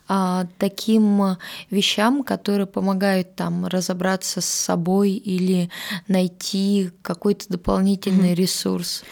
[0.08, 1.38] а, таким
[1.72, 5.70] вещам, которые помогают там разобраться с собой или
[6.08, 8.36] найти какой-то дополнительный mm-hmm.
[8.36, 9.04] ресурс?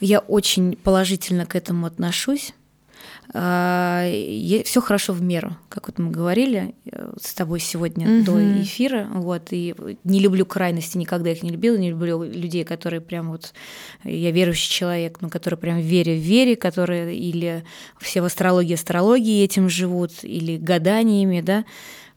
[0.00, 2.52] Я очень положительно к этому отношусь.
[3.32, 4.06] А,
[4.64, 8.24] все хорошо в меру, как вот мы говорили э, с тобой сегодня угу.
[8.26, 9.08] до эфира.
[9.12, 13.54] Вот, и не люблю крайности, никогда их не любила, не люблю людей, которые прям вот,
[14.04, 17.64] я верующий человек, но которые прям веря в вере, которые или
[18.00, 21.64] все в астрологии, астрологии этим живут, или гаданиями, да,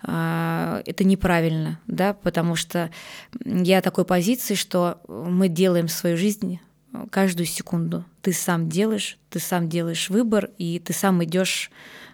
[0.03, 2.91] а, это неправильно, да, потому что
[3.43, 6.59] я такой позиции, что мы делаем свою жизнь
[7.11, 8.05] каждую секунду.
[8.21, 11.71] Ты сам делаешь, ты сам делаешь выбор, и ты сам идешь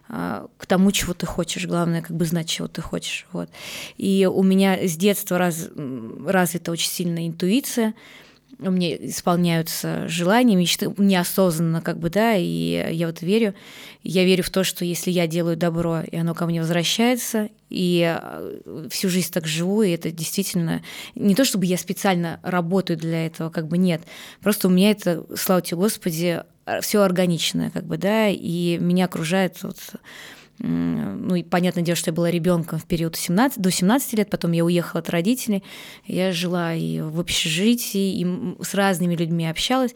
[0.09, 1.65] а, к тому, чего ты хочешь.
[1.65, 3.25] Главное, как бы знать, чего ты хочешь.
[3.31, 3.49] Вот.
[3.97, 5.69] И у меня с детства раз,
[6.25, 7.93] развита очень сильная интуиция
[8.71, 13.53] меня исполняются желания, мечты неосознанно, как бы, да, и я вот верю,
[14.03, 18.17] я верю в то, что если я делаю добро, и оно ко мне возвращается, и
[18.19, 20.83] э, всю жизнь так живу, и это действительно
[21.15, 24.01] не то, чтобы я специально работаю для этого, как бы нет,
[24.41, 26.43] просто у меня это, слава тебе Господи,
[26.81, 29.77] все органичное, как бы, да, и меня окружает вот
[30.59, 34.51] ну и понятное дело, что я была ребенком в период 17, до 17 лет, потом
[34.51, 35.63] я уехала от родителей,
[36.05, 39.95] я жила и в общежитии, и с разными людьми общалась,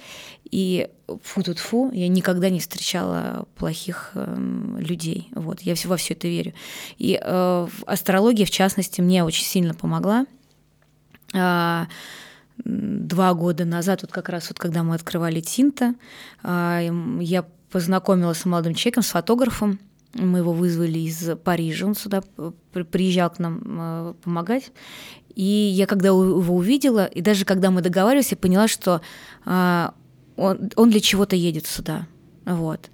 [0.49, 0.89] и
[1.23, 4.35] фу тут фу, я никогда не встречала плохих э,
[4.79, 6.53] людей, вот, я во все это верю.
[6.97, 10.25] И э, астрология, в частности, мне очень сильно помогла.
[11.33, 11.85] Э,
[12.57, 15.93] два года назад, вот как раз вот когда мы открывали Тинта,
[16.43, 19.79] я познакомилась с молодым человеком, с фотографом,
[20.17, 22.23] мы его вызвали из Парижа, он сюда
[22.91, 24.71] приезжал к нам э, помогать.
[25.35, 29.01] И я когда его увидела, и даже когда мы договаривались, я поняла, что
[29.45, 29.93] а,
[30.35, 32.07] он, он для чего-то едет сюда.
[32.45, 32.89] Вот.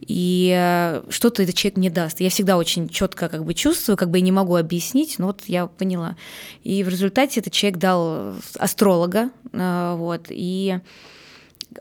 [0.00, 2.20] И э, что-то этот человек мне даст.
[2.20, 5.42] Я всегда очень четко как бы чувствую, как бы я не могу объяснить, но вот
[5.46, 6.16] я поняла.
[6.62, 10.80] И в результате этот человек дал астролога, э, вот, и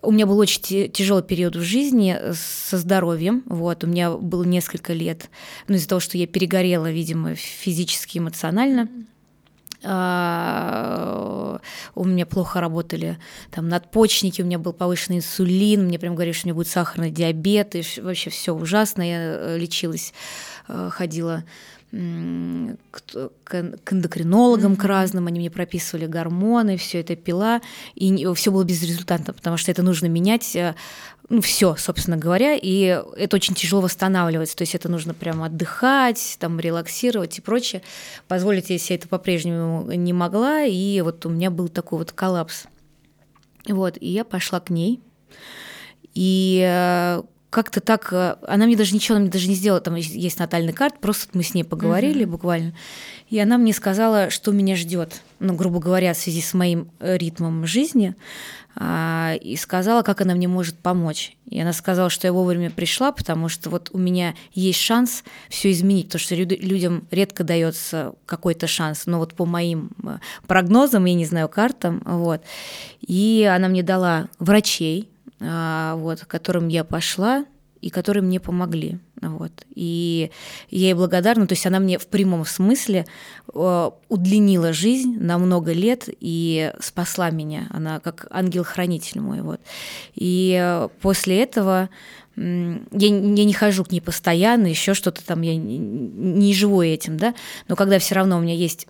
[0.02, 3.43] у меня был очень тяжелый период в жизни со здоровьем.
[3.46, 5.30] Вот, у меня было несколько лет,
[5.67, 8.89] ну, из-за того, что я перегорела, видимо, физически, эмоционально.
[9.86, 11.60] А,
[11.93, 13.17] у меня плохо работали
[13.52, 17.12] там надпочечники, у меня был повышенный инсулин, мне прям говорили, что у меня будет сахарный
[17.12, 20.13] диабет, и вообще все ужасно, я э, лечилась,
[20.69, 21.43] э, ходила
[21.93, 24.77] к, к эндокринологам, mm-hmm.
[24.77, 27.62] к разным, они мне прописывали гормоны, все это пила,
[27.93, 30.73] и все было безрезультатно, потому что это нужно менять, э,
[31.29, 36.38] ну, все, собственно говоря, и это очень тяжело восстанавливать, то есть это нужно прямо отдыхать,
[36.39, 37.84] там, релаксировать и прочее.
[38.27, 42.65] Позволить я себе это по-прежнему не могла, и вот у меня был такой вот коллапс.
[43.67, 44.99] Вот, и я пошла к ней,
[46.15, 47.21] и э,
[47.54, 50.74] как-то так, э, она мне даже ничего, она мне даже не сделала, там есть натальный
[50.74, 52.30] карт, просто мы с ней поговорили mm-hmm.
[52.30, 52.74] буквально,
[53.30, 57.16] и она мне сказала, что меня ждет, ну, грубо говоря, в связи с моим э,
[57.16, 58.16] ритмом жизни,
[58.76, 61.38] а, и сказала, как она мне может помочь.
[61.48, 65.72] И она сказала, что я вовремя пришла, потому что вот у меня есть шанс все
[65.72, 71.13] изменить, потому что людям редко дается какой-то шанс, но вот по моим э, прогнозам, я
[71.13, 72.42] не знаю, картам, вот.
[73.02, 75.12] И она мне дала врачей,
[75.43, 77.45] вот, к которым я пошла,
[77.84, 78.97] и которые мне помогли.
[79.21, 79.51] Вот.
[79.75, 80.32] И
[80.69, 83.06] я ей благодарна, то есть она мне в прямом смысле
[83.53, 87.67] э, удлинила жизнь на много лет и спасла меня.
[87.71, 89.41] Она как ангел-хранитель мой.
[89.41, 89.60] Вот.
[90.15, 91.89] И после этого
[92.38, 97.36] я, я не хожу к ней постоянно, еще что-то там, я не живу этим, да,
[97.67, 98.88] но когда все равно у меня есть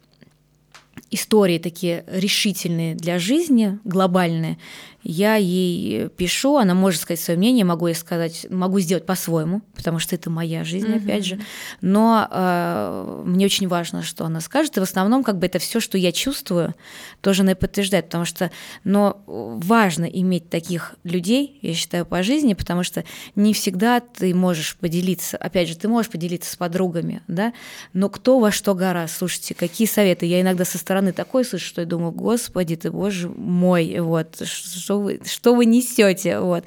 [1.11, 4.57] истории такие решительные для жизни, глобальные,
[5.03, 9.99] я ей пишу, она может сказать свое мнение, могу ей сказать, могу сделать по-своему, потому
[9.99, 11.03] что это моя жизнь, mm-hmm.
[11.03, 11.39] опять же.
[11.81, 14.77] Но э, мне очень важно, что она скажет.
[14.77, 16.73] И в основном, как бы это все, что я чувствую,
[17.21, 18.51] тоже она и подтверждает, потому что,
[18.83, 23.03] но важно иметь таких людей, я считаю, по жизни, потому что
[23.35, 27.53] не всегда ты можешь поделиться, опять же, ты можешь поделиться с подругами, да,
[27.91, 30.25] но кто во что гора, слушайте, какие советы.
[30.25, 34.92] Я иногда со стороны такой слышу, что я думаю, господи ты, боже мой, вот, что
[34.93, 36.65] что вы, что вы несете, вот.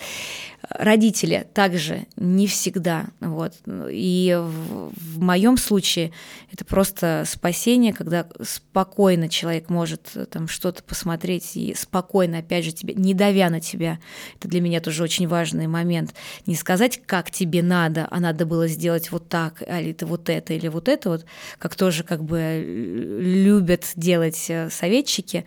[0.68, 3.52] Родители также не всегда, вот.
[3.88, 6.10] И в, в моем случае
[6.50, 12.72] это просто спасение, когда спокойно человек может э, там что-то посмотреть и спокойно, опять же,
[12.72, 14.00] тебе, не давя на тебя.
[14.36, 16.14] Это для меня тоже очень важный момент.
[16.46, 20.52] Не сказать, как тебе надо, а надо было сделать вот так, или это вот это,
[20.52, 21.26] или вот это вот,
[21.58, 22.60] как тоже как бы э,
[23.20, 25.44] любят делать э, советчики.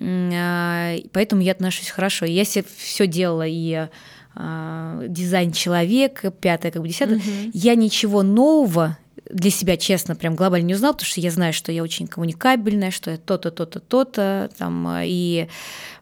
[0.00, 2.26] А, поэтому я отношусь хорошо.
[2.26, 3.88] Я себе все делала и
[4.34, 7.16] а, дизайн человека, пятое, как бы десятое.
[7.18, 7.50] Угу.
[7.52, 8.96] Я ничего нового
[9.30, 12.90] для себя, честно, прям глобально не узнала, потому что я знаю, что я очень коммуникабельная,
[12.90, 15.48] что я то-то, то-то, то-то, там, и,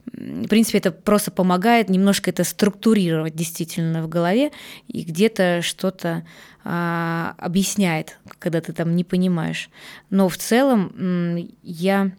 [0.06, 4.50] в принципе, это просто помогает немножко это структурировать действительно в голове,
[4.88, 6.24] и где-то что-то
[6.64, 9.70] а, объясняет, когда ты там не понимаешь.
[10.10, 12.12] Но в целом я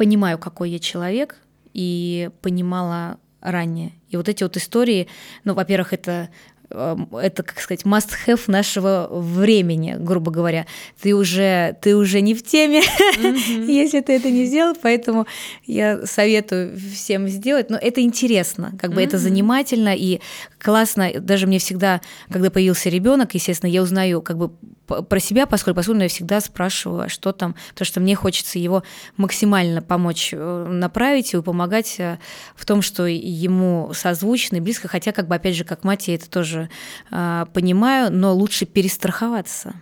[0.00, 1.36] понимаю, какой я человек,
[1.74, 3.92] и понимала ранее.
[4.08, 5.08] И вот эти вот истории,
[5.44, 6.30] ну, во-первых, это
[6.72, 10.66] Эм, это, как сказать, must-have нашего времени, грубо говоря.
[11.02, 13.64] Ты уже, ты уже не в теме, mm-hmm.
[13.66, 15.26] если ты это не сделал, поэтому
[15.66, 17.70] я советую всем сделать.
[17.70, 19.06] Но это интересно, как бы mm-hmm.
[19.06, 20.20] это занимательно и
[20.60, 21.10] классно.
[21.20, 24.50] Даже мне всегда, когда появился ребенок, естественно, я узнаю как бы
[24.86, 28.82] про себя, поскольку, поскольку я всегда спрашиваю, а что там, потому что мне хочется его
[29.16, 32.18] максимально помочь э, направить и помогать э,
[32.54, 36.16] в том, что ему созвучно и близко, хотя, как бы, опять же, как мать, я
[36.16, 36.68] это тоже
[37.10, 39.74] э, понимаю, но лучше перестраховаться.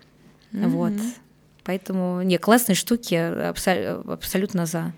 [0.53, 0.69] Mm-hmm.
[0.69, 0.93] Вот.
[1.65, 4.93] Поэтому, не, классные штуки, абсол- абсолютно за.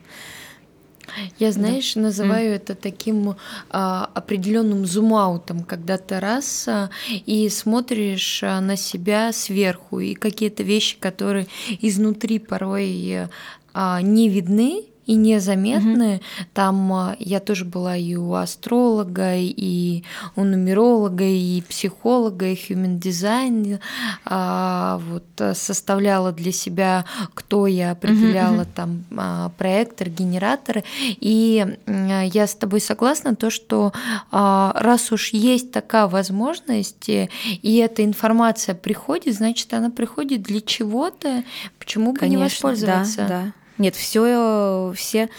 [1.39, 2.03] Я, знаешь, да.
[2.03, 2.57] называю mm.
[2.57, 3.37] это таким
[3.71, 6.91] а, определенным зум-аутом, когда ты раз а,
[7.27, 11.47] и смотришь а, на себя сверху, и какие-то вещи, которые
[11.81, 13.29] изнутри порой
[13.73, 16.17] а, не видны, и незаметны.
[16.17, 16.47] Угу.
[16.55, 20.05] Там а, я тоже была и у астролога, и
[20.37, 23.81] у нумеролога, и психолога, и human design.
[24.25, 28.71] А, вот э, составляла для себя, кто я определяла угу.
[28.75, 30.85] там а, проектор, генераторы.
[31.07, 33.93] И я с тобой согласна, то, что
[34.31, 41.45] раз уж есть такая возможность, и эта информация приходит, значит, она приходит для чего-то,
[41.79, 43.17] почему бы Конечно, не воспользоваться?
[43.17, 43.53] Да, да.
[43.81, 45.31] Нет, все, все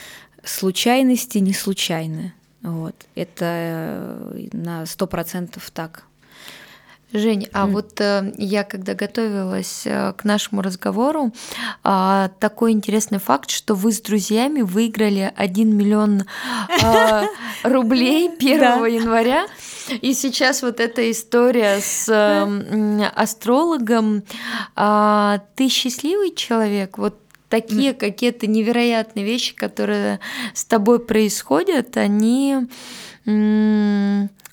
[0.43, 2.33] случайности не случайны.
[2.63, 2.95] Вот.
[3.13, 6.05] Это э, на сто процентов так.
[7.13, 7.71] Жень, а mm.
[7.71, 11.31] вот э, я когда готовилась э, к нашему разговору,
[11.83, 16.23] э, такой интересный факт, что вы с друзьями выиграли 1 миллион
[16.81, 17.25] э,
[17.63, 19.45] рублей 1 января.
[20.01, 24.23] И сейчас вот эта история с э, астрологом.
[24.75, 26.97] Э, ты счастливый человек?
[26.97, 27.20] Вот
[27.51, 30.19] такие какие-то невероятные вещи, которые
[30.53, 32.55] с тобой происходят, они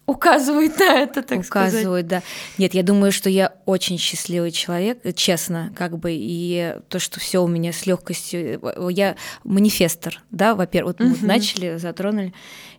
[0.04, 2.06] указывают на это, так указывают, сказать.
[2.08, 2.22] да.
[2.58, 7.42] Нет, я думаю, что я очень счастливый человек, честно, как бы, и то, что все
[7.42, 11.26] у меня с легкостью, я манифестор, да, во-первых, вот мы угу.
[11.26, 12.32] начали, затронули,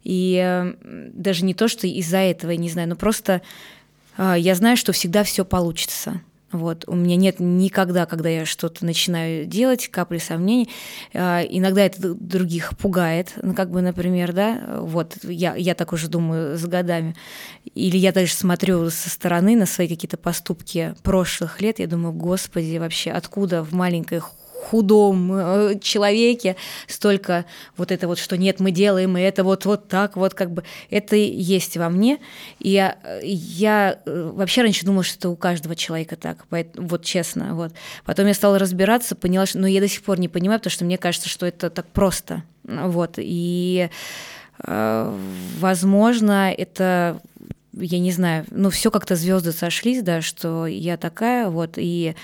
[0.04, 0.74] и
[1.14, 3.42] даже не то, что из-за этого, я не знаю, но просто
[4.18, 6.22] а, я знаю, что всегда все получится.
[6.52, 6.86] Вот.
[6.88, 10.70] У меня нет никогда, когда я что-то начинаю делать, капли сомнений.
[11.14, 16.08] А, иногда это других пугает, ну, как бы, например, да, вот я, я так уже
[16.08, 17.16] думаю с годами.
[17.76, 22.78] Или я даже смотрю со стороны на свои какие-то поступки прошлых лет, я думаю, господи,
[22.78, 24.20] вообще откуда в маленькой
[24.60, 26.56] худом э, человеке
[26.88, 27.46] столько
[27.78, 30.64] вот это вот, что нет, мы делаем, и это вот, вот так вот, как бы,
[30.90, 32.20] это есть во мне.
[32.60, 36.46] И я, я э, вообще раньше думала, что это у каждого человека так,
[36.76, 37.74] вот честно, вот.
[38.06, 40.86] Потом я стала разбираться, поняла, что, но я до сих пор не понимаю, потому что
[40.86, 43.90] мне кажется, что это так просто, вот, и
[44.64, 45.18] э,
[45.60, 47.22] возможно, это
[47.74, 52.16] я не знаю, ну все как-то звезды сошлись, да, что я такая, вот, и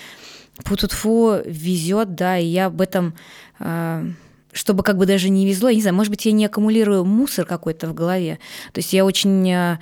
[0.63, 3.15] фу везет, да, и я об этом
[3.59, 4.07] э,
[4.55, 7.45] чтобы как бы даже не везло, я не знаю, может быть, я не аккумулирую мусор
[7.45, 8.39] какой-то в голове.
[8.71, 9.79] То есть я очень э,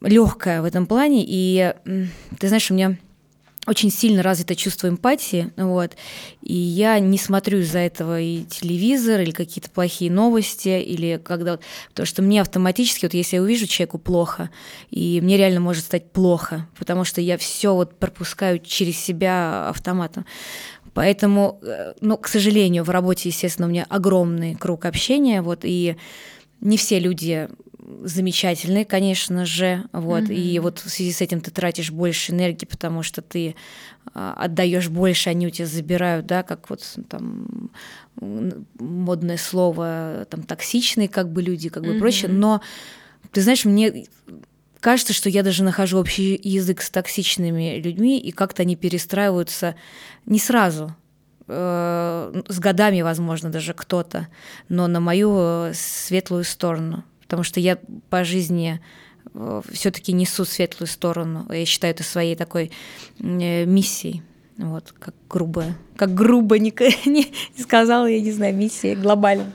[0.00, 1.74] легкая в этом плане, и
[2.38, 2.96] ты знаешь, у меня
[3.66, 5.96] очень сильно развито чувство эмпатии, вот,
[6.42, 11.58] и я не смотрю из-за этого и телевизор, или какие-то плохие новости, или когда...
[11.88, 14.50] Потому что мне автоматически, вот если я увижу человеку плохо,
[14.90, 20.26] и мне реально может стать плохо, потому что я все вот пропускаю через себя автоматом.
[20.94, 25.96] Поэтому, э, ну, к сожалению, в работе, естественно, у меня огромный круг общения, вот, и
[26.60, 27.48] не все люди
[28.02, 30.34] замечательные, конечно же, вот, mm-hmm.
[30.34, 33.54] и вот в связи с этим ты тратишь больше энергии, потому что ты
[34.12, 37.70] а, отдаешь больше, они у тебя забирают, да, как вот там
[38.78, 41.98] модное слово, там токсичные как бы люди, как бы mm-hmm.
[41.98, 42.60] прочее, но
[43.32, 44.06] ты знаешь, мне
[44.80, 49.76] кажется, что я даже нахожу общий язык с токсичными людьми, и как-то они перестраиваются
[50.26, 50.94] не сразу,
[51.48, 54.28] э, с годами, возможно, даже кто-то,
[54.68, 57.04] но на мою э, светлую сторону.
[57.26, 58.80] Потому что я по жизни
[59.34, 61.46] э, все-таки несу светлую сторону.
[61.50, 62.70] Я считаю это своей такой
[63.18, 64.22] миссией.
[64.58, 65.66] Вот, как грубо,
[65.96, 66.72] как грубо не,
[67.04, 67.30] не
[67.62, 69.52] сказала, я не знаю, миссия глобально.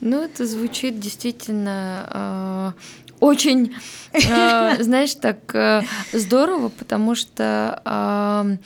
[0.00, 2.74] Ну, это звучит действительно
[3.20, 3.76] очень,
[4.12, 8.56] э, знаешь, так э, здорово, потому что э,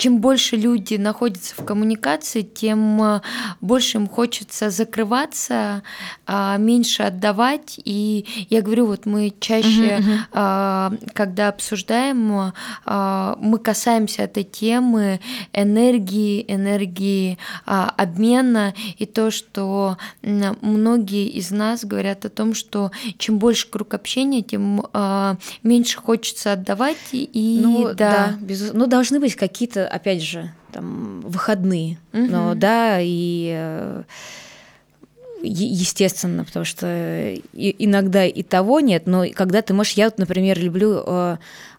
[0.00, 3.20] чем больше люди находятся в коммуникации, тем э,
[3.60, 5.82] больше им хочется закрываться,
[6.26, 7.78] а, меньше отдавать.
[7.84, 12.52] И я говорю, вот мы чаще, uh-huh, когда обсуждаем,
[12.86, 15.20] а, мы касаемся этой темы
[15.52, 17.36] энергии, энергии
[17.66, 24.42] обмена и то, что многие из нас говорят о том, что чем больше круг общения,
[24.42, 24.86] тем
[25.62, 26.96] меньше хочется отдавать.
[27.12, 28.72] И ну, да, да без...
[28.72, 31.98] ну должны быть какие-то опять же, там, выходные.
[32.12, 32.26] Угу.
[32.26, 34.02] Но да, и э,
[35.42, 41.02] естественно, потому что иногда и того нет, но когда ты можешь, я вот, например, люблю
[41.06, 41.36] э,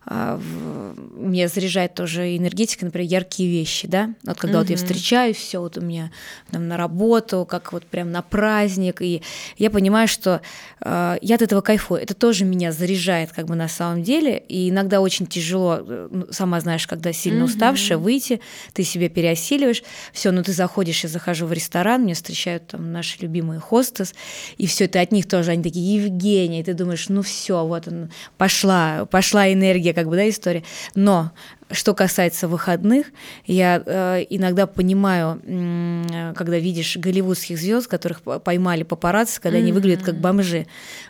[0.10, 4.62] меня заряжает тоже энергетика, например, яркие вещи, да, вот когда mm-hmm.
[4.62, 6.12] вот я встречаюсь, все вот у меня
[6.50, 9.22] там на работу, как вот прям на праздник, и
[9.58, 10.42] я понимаю, что
[10.84, 14.72] э, я от этого кайфую, это тоже меня заряжает как бы на самом деле, и
[14.72, 17.46] иногда очень тяжело, э, ну, сама знаешь, когда сильно mm-hmm.
[17.46, 18.42] уставшая, выйти,
[18.74, 19.84] ты себя переосиливаешь,
[20.14, 24.16] все, ну ты заходишь, я захожу в ресторан, меня встречают там наши любимые хостес,
[24.58, 27.88] и все это от них тоже, они такие, Евгения, и ты думаешь, ну все, вот
[27.88, 30.64] он, пошла, пошла энергия, как бы, да, история.
[30.96, 31.32] Но
[31.72, 33.08] что касается выходных,
[33.46, 39.62] я э, иногда понимаю, э, когда видишь голливудских звезд, которых поймали папарацци, когда mm-hmm.
[39.62, 40.68] они выглядят как бомжи.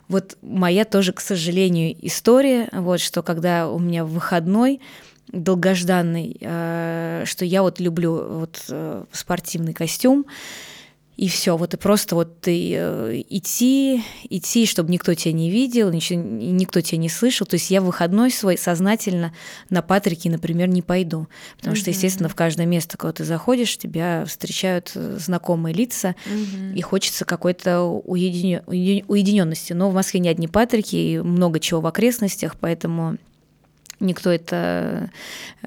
[0.07, 4.79] Вот моя тоже, к сожалению, история, вот что когда у меня выходной
[5.31, 10.25] долгожданный, э, что я вот люблю вот э, спортивный костюм,
[11.21, 15.91] и все, вот и просто вот ты э, идти, идти, чтобы никто тебя не видел,
[15.91, 17.45] ничего, никто тебя не слышал.
[17.45, 19.31] То есть я в выходной свой сознательно
[19.69, 21.27] на Патрике, например, не пойду.
[21.57, 21.79] Потому mm-hmm.
[21.79, 26.73] что, естественно, в каждое место, куда ты заходишь, тебя встречают э, знакомые лица, mm-hmm.
[26.73, 29.73] и хочется какой-то уединенности.
[29.73, 33.17] Но в Москве не одни Патрики, и много чего в окрестностях, поэтому
[34.01, 35.09] никто это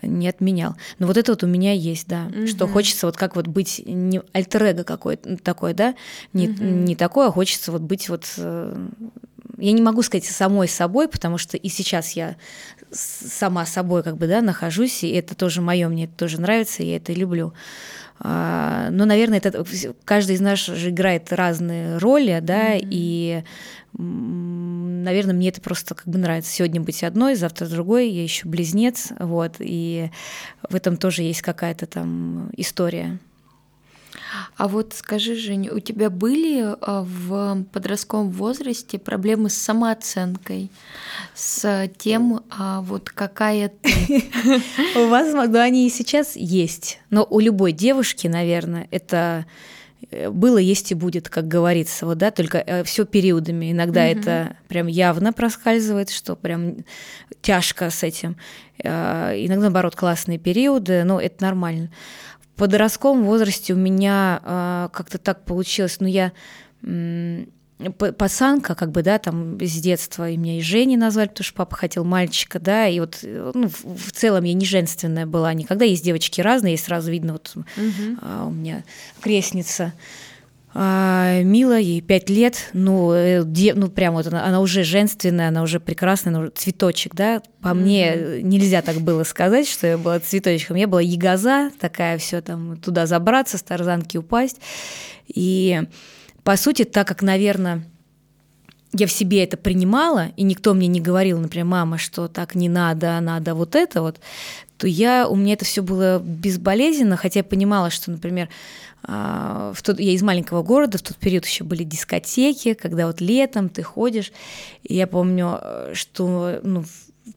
[0.03, 0.77] не отменял.
[0.99, 2.47] Но вот это вот у меня есть, да, угу.
[2.47, 5.95] что хочется вот как вот быть не альтер какой-то такой, да,
[6.33, 6.63] не, угу.
[6.63, 8.89] не такое, а хочется вот быть вот э,
[9.59, 12.37] я не могу сказать самой собой, потому что и сейчас я
[12.91, 16.87] сама собой как бы, да, нахожусь, и это тоже мое, мне это тоже нравится, и
[16.87, 17.53] я это люблю.
[18.21, 19.65] А, но, наверное, это
[20.05, 22.89] каждый из нас же играет разные роли, да, mm-hmm.
[22.91, 23.45] и
[23.97, 26.51] наверное, мне это просто как бы нравится.
[26.51, 30.11] Сегодня быть одной, завтра другой, я еще близнец, вот, и
[30.69, 33.19] в этом тоже есть какая-то там история.
[34.57, 40.71] А вот скажи, Женя, у тебя были а, в подростковом возрасте проблемы с самооценкой,
[41.35, 44.23] с тем, а вот какая ты?
[44.97, 47.01] У вас, да, они и сейчас есть.
[47.11, 49.45] Но у любой девушки, наверное, это
[50.11, 53.73] э, было, есть и будет, как говорится, вот, да, только э, все периодами.
[53.73, 54.19] Иногда угу.
[54.19, 56.85] это прям явно проскальзывает, что прям
[57.43, 58.37] тяжко с этим.
[58.83, 61.91] Э, иногда, наоборот, классные периоды, но это нормально
[62.57, 66.33] подростковом возрасте у меня э, как-то так получилось, ну я
[66.83, 67.45] э,
[68.19, 71.77] пацанка, как бы, да, там с детства, и меня и Женей назвали, потому что папа
[71.77, 76.05] хотел мальчика, да, и вот, ну, в, в целом я не женственная была никогда, есть
[76.05, 77.67] девочки разные, и сразу видно, вот угу.
[77.77, 78.85] э, у меня
[79.21, 79.93] крестница,
[80.77, 85.49] а, Мила, ей пять лет, ну, э, де, ну прям вот она, она уже женственная,
[85.49, 87.43] она уже прекрасная, она уже цветочек, да.
[87.61, 87.75] По mm-hmm.
[87.75, 90.77] мне нельзя так было сказать, что я была цветочком.
[90.77, 94.61] Я была ягоза, такая все там туда забраться, с тарзанки упасть.
[95.29, 95.81] И
[96.43, 97.87] по сути, так как, наверное,
[98.97, 102.69] я в себе это принимала, и никто мне не говорил, например, мама, что так не
[102.69, 104.21] надо, надо вот это вот,
[104.77, 108.49] то я, у меня это все было безболезненно, хотя я понимала, что, например,
[109.07, 113.21] а, в тот, я из маленького города, в тот период еще были дискотеки, когда вот
[113.21, 114.33] летом ты ходишь.
[114.83, 116.85] И я помню, э, что ну,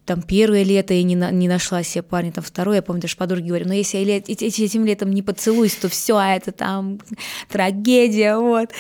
[0.05, 3.17] там первое лето я не, на, не нашла себе парня, там второе, я помню, даже
[3.17, 6.51] подруге говорю, но «Ну, если я лет, этим летом не поцелуюсь, то все, а это
[6.51, 6.99] там
[7.49, 8.71] трагедия, вот.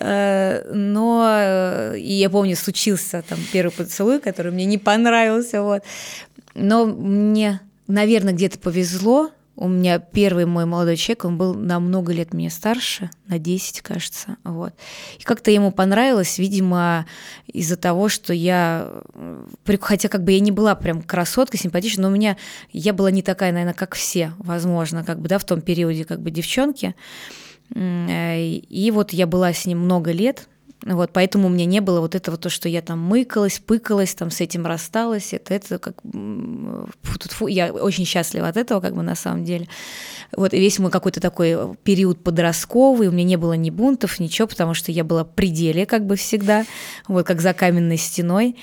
[0.00, 5.82] Э, но э, и я помню, случился там первый поцелуй, который мне не понравился, вот.
[6.54, 7.60] Но мне,
[7.92, 12.48] наверное, где-то повезло, у меня первый мой молодой человек, он был на много лет меня
[12.48, 14.36] старше, на 10, кажется.
[14.44, 14.72] Вот.
[15.18, 17.06] И как-то ему понравилось, видимо,
[17.46, 19.02] из-за того, что я...
[19.80, 22.38] Хотя как бы я не была прям красоткой, симпатичной, но у меня...
[22.72, 26.22] Я была не такая, наверное, как все, возможно, как бы, да, в том периоде как
[26.22, 26.94] бы девчонки.
[27.74, 30.48] Э, и вот я была с ним много лет,
[30.84, 34.30] вот, поэтому у меня не было вот этого, то, что я там мыкалась, пыкалась, там
[34.30, 35.32] с этим рассталась.
[35.32, 36.02] Это, это как...
[36.02, 39.68] Фу, тут, фу, я очень счастлива от этого, как бы на самом деле.
[40.36, 44.48] Вот, и весь мой какой-то такой период подростковый, у меня не было ни бунтов, ничего,
[44.48, 46.64] потому что я была в пределе, как бы всегда,
[47.06, 48.56] вот, как за каменной стеной.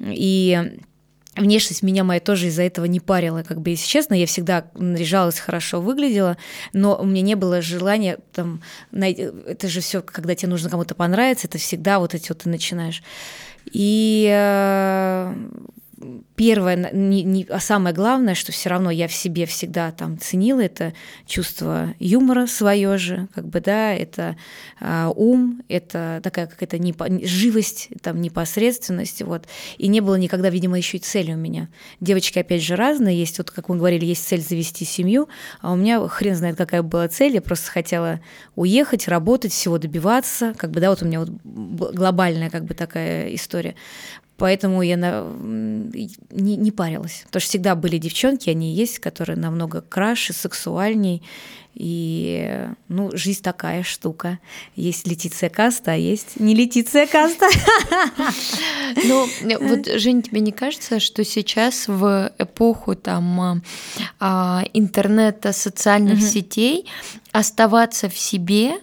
[0.00, 0.78] И
[1.36, 5.38] Внешность меня моя тоже из-за этого не парила, как бы, если честно, я всегда наряжалась
[5.38, 6.36] хорошо, выглядела,
[6.72, 8.62] но у меня не было желания там,
[8.92, 13.02] это же все, когда тебе нужно кому-то понравиться, это всегда вот эти вот ты начинаешь.
[13.72, 15.34] И э,
[16.34, 20.60] первое, не, не, а самое главное, что все равно я в себе всегда там ценила,
[20.60, 20.92] это
[21.26, 24.36] чувство юмора свое же, как бы, да, это
[24.80, 29.46] э, ум, это такая какая-то непо, живость, там, непосредственность, вот.
[29.78, 31.68] И не было никогда, видимо, еще и цели у меня.
[32.00, 35.28] Девочки, опять же, разные, есть, вот, как мы говорили, есть цель завести семью,
[35.62, 38.20] а у меня хрен знает, какая была цель, я просто хотела
[38.54, 43.34] уехать, работать, всего добиваться, как бы, да, вот у меня вот глобальная, как бы, такая
[43.34, 43.74] история.
[44.36, 45.24] Поэтому я на...
[45.40, 47.22] не, не парилась.
[47.26, 51.22] Потому что всегда были девчонки, они есть, которые намного краше, сексуальней.
[51.74, 54.38] И, ну, жизнь такая штука.
[54.76, 57.46] Есть Летиция Каста, а есть не Летиция Каста.
[59.04, 59.28] Ну,
[59.60, 63.62] вот, Жень, тебе не кажется, что сейчас в эпоху там
[64.18, 66.86] а, интернета, социальных сетей
[67.32, 68.78] оставаться в себе а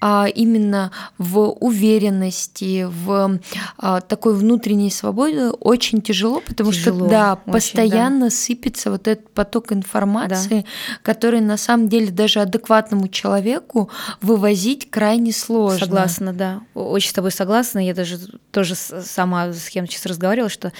[0.00, 3.40] именно в уверенности, в
[3.78, 8.30] а, такой внутренней свободе очень тяжело, потому тяжело, что да, очень, постоянно да.
[8.30, 10.64] сыпется вот этот поток информации, да.
[11.02, 13.90] который на самом деле даже адекватному человеку
[14.20, 15.78] вывозить крайне сложно.
[15.80, 16.60] Согласна, да.
[16.74, 17.84] Очень с тобой согласна.
[17.84, 18.18] Я даже
[18.52, 20.72] тоже сама с кем сейчас разговаривала, что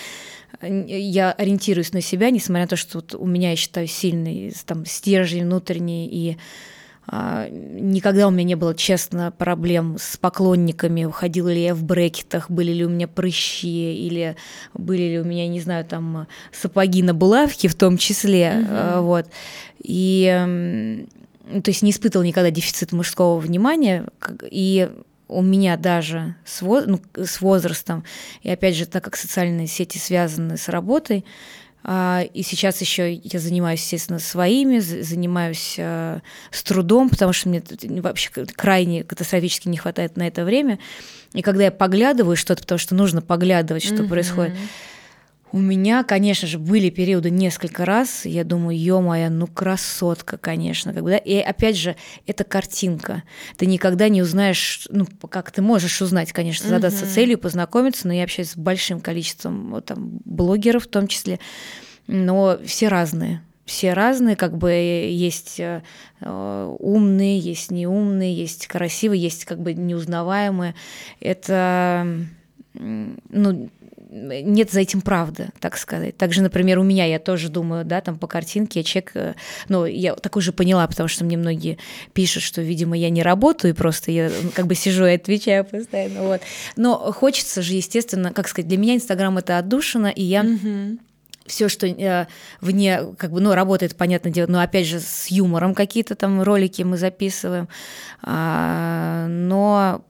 [0.62, 4.86] я ориентируюсь на себя, несмотря на то, что вот у меня, я считаю, сильный там
[4.86, 6.38] стержень внутренний и а,
[7.10, 12.72] никогда у меня не было, честно, проблем с поклонниками, ходила ли я в брекетах, были
[12.72, 14.36] ли у меня прыщи, или
[14.74, 19.02] были ли у меня, не знаю, там сапоги на булавке в том числе, угу.
[19.04, 19.26] вот.
[19.82, 20.26] И
[21.64, 24.06] то есть не испытывал никогда дефицит мужского внимания,
[24.42, 24.90] и
[25.28, 28.04] у меня даже с, ну, с возрастом,
[28.42, 31.28] и опять же, так как социальные сети связаны с работой, а,
[31.84, 36.20] и сейчас еще я занимаюсь, естественно, своими, занимаюсь э,
[36.50, 37.62] с трудом, потому что мне
[38.00, 40.78] вообще крайне катастрофически не хватает на это время.
[41.34, 44.08] И когда я поглядываю что-то, потому что нужно поглядывать, что mm-hmm.
[44.08, 44.54] происходит,
[45.52, 51.02] у меня, конечно же, были периоды несколько раз, я думаю, ё-моё, ну красотка, конечно, как
[51.02, 51.96] бы, да, и опять же,
[52.26, 53.22] это картинка,
[53.56, 57.14] ты никогда не узнаешь, ну, как ты можешь узнать, конечно, задаться uh-huh.
[57.14, 61.40] целью, познакомиться, но я общаюсь с большим количеством вот, там, блогеров в том числе,
[62.06, 65.82] но все разные, все разные, как бы есть э,
[66.78, 70.74] умные, есть неумные, есть красивые, есть как бы неузнаваемые.
[71.20, 72.06] Это
[72.74, 73.70] ну,
[74.10, 76.16] нет за этим правды, так сказать.
[76.16, 79.34] Также, например, у меня, я тоже думаю, да, там по картинке я чек, э,
[79.68, 81.78] ну, я так уже поняла, потому что мне многие
[82.12, 86.22] пишут, что, видимо, я не работаю, и просто я как бы сижу и отвечаю постоянно,
[86.22, 86.40] вот.
[86.76, 90.44] Но хочется же, естественно, как сказать, для меня Инстаграм— это отдушина, и я...
[91.48, 92.26] все, что э,
[92.60, 96.82] вне, как бы, ну, работает, понятное дело, но опять же с юмором какие-то там ролики
[96.82, 97.68] мы записываем,
[98.22, 100.04] а, но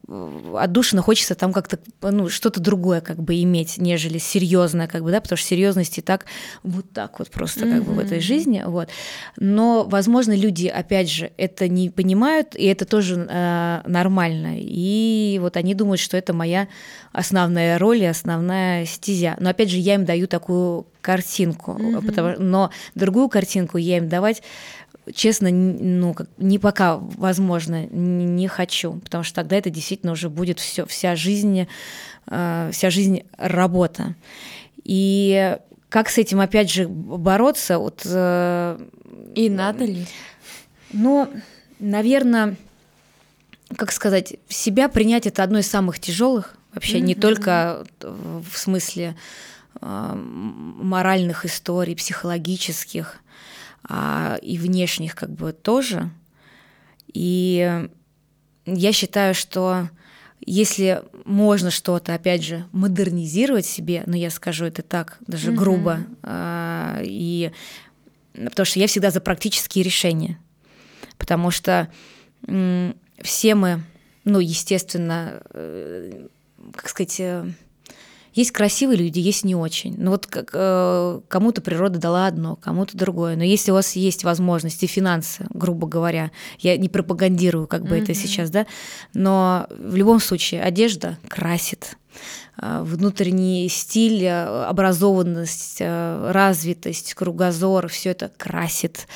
[0.57, 5.21] отдушина хочется там как-то, ну, что-то другое как бы иметь, нежели серьезное, как бы, да,
[5.21, 6.27] потому что серьезности так,
[6.63, 7.85] вот так вот просто как mm-hmm.
[7.85, 8.89] бы в этой жизни, вот.
[9.37, 15.57] Но, возможно, люди, опять же, это не понимают, и это тоже э, нормально, и вот
[15.57, 16.69] они думают, что это моя
[17.13, 19.37] основная роль и основная стезя.
[19.41, 22.07] Но, опять же, я им даю такую картинку, mm-hmm.
[22.07, 24.43] потому, но другую картинку я им давать
[25.15, 30.29] честно, ну, как, не пока, возможно, не, не хочу, потому что тогда это действительно уже
[30.29, 31.67] будет все, вся жизнь,
[32.27, 34.15] э, вся жизнь работа.
[34.85, 35.57] И
[35.89, 37.79] как с этим, опять же, бороться?
[37.79, 38.79] Вот, э,
[39.35, 40.07] И надо ли?
[40.93, 41.29] Ну,
[41.79, 42.57] наверное,
[43.77, 47.03] как сказать, себя принять это одно из самых тяжелых вообще, mm-hmm.
[47.03, 49.17] не только в смысле
[49.81, 53.17] моральных историй, психологических
[53.85, 56.11] а, и внешних как бы тоже.
[57.13, 57.89] И
[58.67, 59.89] я считаю, что
[60.41, 65.55] если можно что-то, опять же, модернизировать себе, но ну, я скажу это так, даже mm-hmm.
[65.55, 67.53] грубо, а, и
[68.33, 70.39] потому что я всегда за практические решения,
[71.17, 71.89] потому что
[73.21, 73.83] все мы,
[74.25, 76.29] ну, естественно, э,
[76.73, 77.51] как сказать, э,
[78.39, 79.97] есть красивые люди, есть не очень.
[79.99, 83.35] Ну вот как, э, кому-то природа дала одно, кому-то другое.
[83.35, 86.31] Но если у вас есть возможности, финансы, грубо говоря,
[86.61, 88.03] я не пропагандирую как бы mm-hmm.
[88.03, 88.67] это сейчас, да,
[89.13, 91.97] но в любом случае одежда красит
[92.63, 99.09] э, внутренний стиль, э, образованность, э, развитость, кругозор, все это красит.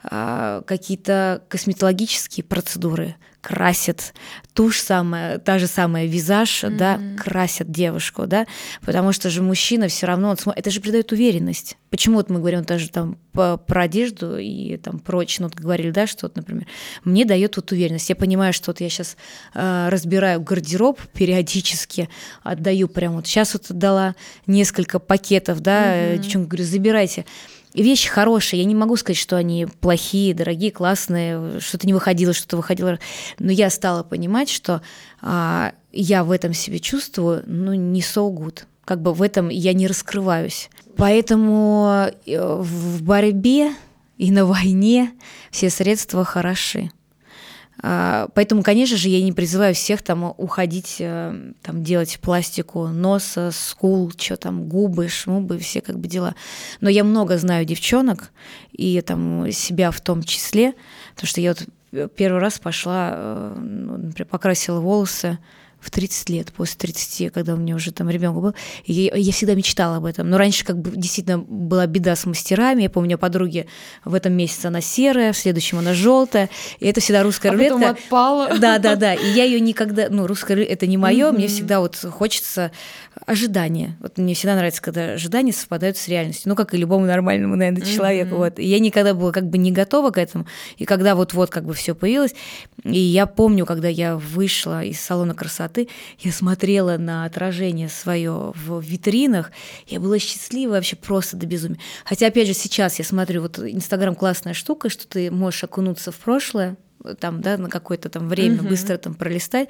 [0.00, 3.16] Какие-то косметологические процедуры
[3.48, 4.12] красят
[4.52, 6.76] тушь самая, та же самая визаж, mm-hmm.
[6.76, 8.46] да, красят девушку, да,
[8.84, 11.78] потому что же мужчина все равно, он, это же придает уверенность.
[11.88, 16.06] Почему вот мы говорим даже там про одежду и там прочее, ну, вот говорили, да,
[16.06, 16.66] что вот, например,
[17.04, 18.10] мне дает вот уверенность.
[18.10, 19.16] Я понимаю, что вот я сейчас
[19.54, 22.10] э, разбираю гардероб периодически,
[22.42, 24.14] отдаю прям вот сейчас вот отдала
[24.46, 26.18] несколько пакетов, да, mm-hmm.
[26.18, 27.24] девчонка говорю, забирайте
[27.74, 28.60] вещи хорошие.
[28.60, 32.98] Я не могу сказать, что они плохие, дорогие, классные, что-то не выходило, что-то выходило.
[33.38, 34.82] Но я стала понимать, что
[35.20, 38.64] а, я в этом себе чувствую, ну, не so good.
[38.84, 40.70] Как бы в этом я не раскрываюсь.
[40.96, 43.72] Поэтому э, в борьбе
[44.16, 45.12] и на войне
[45.50, 46.90] все средства хороши.
[47.80, 53.50] А, поэтому, конечно же, я не призываю всех там уходить, э, там, делать пластику носа,
[53.52, 56.34] скул, что там, губы, шмубы, все как бы дела.
[56.80, 58.32] Но я много знаю девчонок,
[58.72, 60.74] и там себя в том числе,
[61.14, 61.54] потому что я
[61.90, 65.38] вот первый раз пошла, э, ну, например, покрасила волосы,
[65.80, 68.54] в 30 лет, после 30, когда у меня уже там ребенок был.
[68.84, 70.28] Я, я всегда мечтала об этом.
[70.28, 72.82] Но раньше как бы действительно была беда с мастерами.
[72.82, 73.66] Я помню, у подруги
[74.04, 76.50] в этом месяце она серая, в следующем она желтая.
[76.80, 77.78] И это всегда русская а рулетка.
[77.78, 78.48] Потом отпала.
[78.58, 79.14] Да, да, да.
[79.14, 81.28] И я ее никогда, ну, русская рулетка это не мое.
[81.28, 81.32] Mm-hmm.
[81.32, 82.72] Мне всегда вот хочется
[83.24, 83.96] ожидания.
[84.00, 86.48] Вот мне всегда нравится, когда ожидания совпадают с реальностью.
[86.48, 88.34] Ну, как и любому нормальному, наверное, человеку.
[88.34, 88.38] Mm-hmm.
[88.38, 88.58] Вот.
[88.58, 90.46] И я никогда была как бы не готова к этому.
[90.76, 92.34] И когда вот-вот как бы все появилось,
[92.82, 95.67] и я помню, когда я вышла из салона красоты,
[96.18, 99.52] я смотрела на отражение свое в витринах,
[99.86, 101.78] я была счастлива вообще просто до безумия.
[102.04, 106.16] Хотя, опять же, сейчас я смотрю, вот Инстаграм классная штука, что ты можешь окунуться в
[106.16, 106.76] прошлое,
[107.20, 108.68] там, да, на какое-то там время угу.
[108.68, 109.68] быстро там пролистать.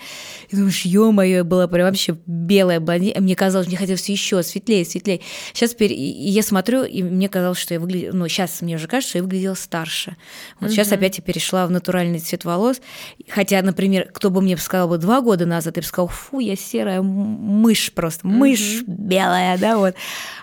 [0.48, 3.20] И думаешь, ё-моё, я была прям вообще белая блондинка.
[3.20, 5.20] Мне казалось, мне хотелось еще светлее, светлее.
[5.52, 8.88] Сейчас теперь и я смотрю, и мне казалось, что я выглядела, ну, сейчас мне уже
[8.88, 10.16] кажется, что я выглядела старше.
[10.60, 10.74] Вот угу.
[10.74, 12.80] сейчас опять я перешла в натуральный цвет волос.
[13.28, 16.56] Хотя, например, кто бы мне сказал бы два года назад, я бы сказала, фу, я
[16.56, 18.92] серая мышь просто, мышь угу.
[18.92, 19.94] белая, да, вот.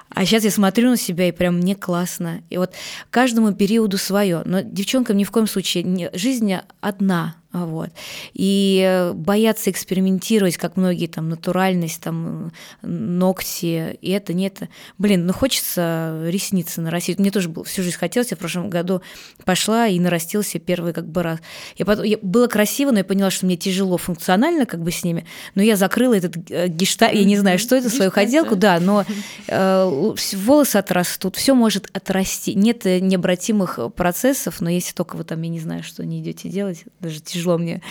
[0.09, 2.41] А сейчас я смотрю на себя, и прям мне классно.
[2.49, 2.73] И вот
[3.09, 4.43] каждому периоду свое.
[4.45, 7.35] Но девчонкам ни в коем случае не, жизнь одна.
[7.63, 7.89] Вот.
[8.33, 12.51] И бояться экспериментировать, как многие там натуральность, там
[12.81, 14.67] ногти, и это, не это.
[14.97, 17.17] Блин, ну хочется ресницы нарастить.
[17.17, 19.01] Мне тоже было, всю жизнь хотелось, я в прошлом году
[19.45, 21.39] пошла и нарастился первый как бы раз.
[21.77, 25.03] Я потом, я, было красиво, но я поняла, что мне тяжело функционально как бы с
[25.03, 25.25] ними,
[25.55, 29.05] но я закрыла этот э, гештальт, я не знаю, что это, свою хотелку, да, но
[29.47, 32.53] э, волосы отрастут, все может отрасти.
[32.53, 36.83] Нет необратимых процессов, но если только вы там, я не знаю, что не идете делать,
[36.99, 37.81] даже тяжело тяжело мне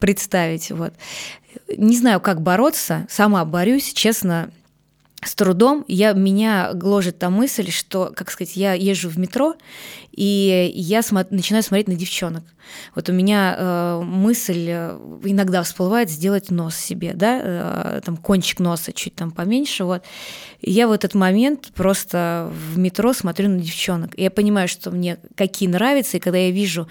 [0.00, 0.70] представить.
[0.70, 0.94] Вот.
[1.76, 4.50] Не знаю, как бороться, сама борюсь, честно,
[5.24, 5.84] с трудом.
[5.88, 9.54] Я, меня гложет та мысль, что, как сказать, я езжу в метро,
[10.16, 12.42] И я смо- начинаю смотреть на девчонок.
[12.94, 18.60] Вот у меня э, мысль э, иногда всплывает сделать нос себе, да, э, там кончик
[18.60, 20.02] носа чуть там поменьше, вот.
[20.62, 24.18] И я в этот момент просто в метро смотрю на девчонок.
[24.18, 26.88] И я понимаю, что мне какие нравятся, и когда я вижу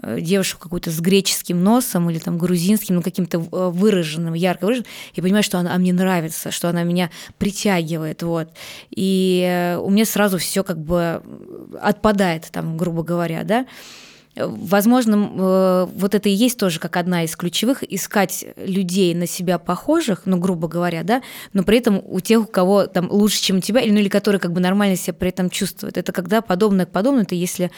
[0.00, 4.88] э, девушку какую-то с греческим носом или там грузинским, ну каким-то э, выраженным, ярко выраженным,
[5.14, 8.50] я понимаю, что она мне нравится, что она меня притягивает, вот.
[8.90, 11.22] И у меня сразу все как бы
[11.80, 13.66] отпадает, там, грубо говоря, да.
[14.36, 19.58] Возможно, э, вот это и есть тоже как одна из ключевых, искать людей на себя
[19.58, 23.56] похожих, ну, грубо говоря, да, но при этом у тех, у кого там лучше, чем
[23.56, 25.96] у тебя, или, ну, или которые как бы нормально себя при этом чувствуют.
[25.96, 27.70] Это когда подобное к подобному, это если...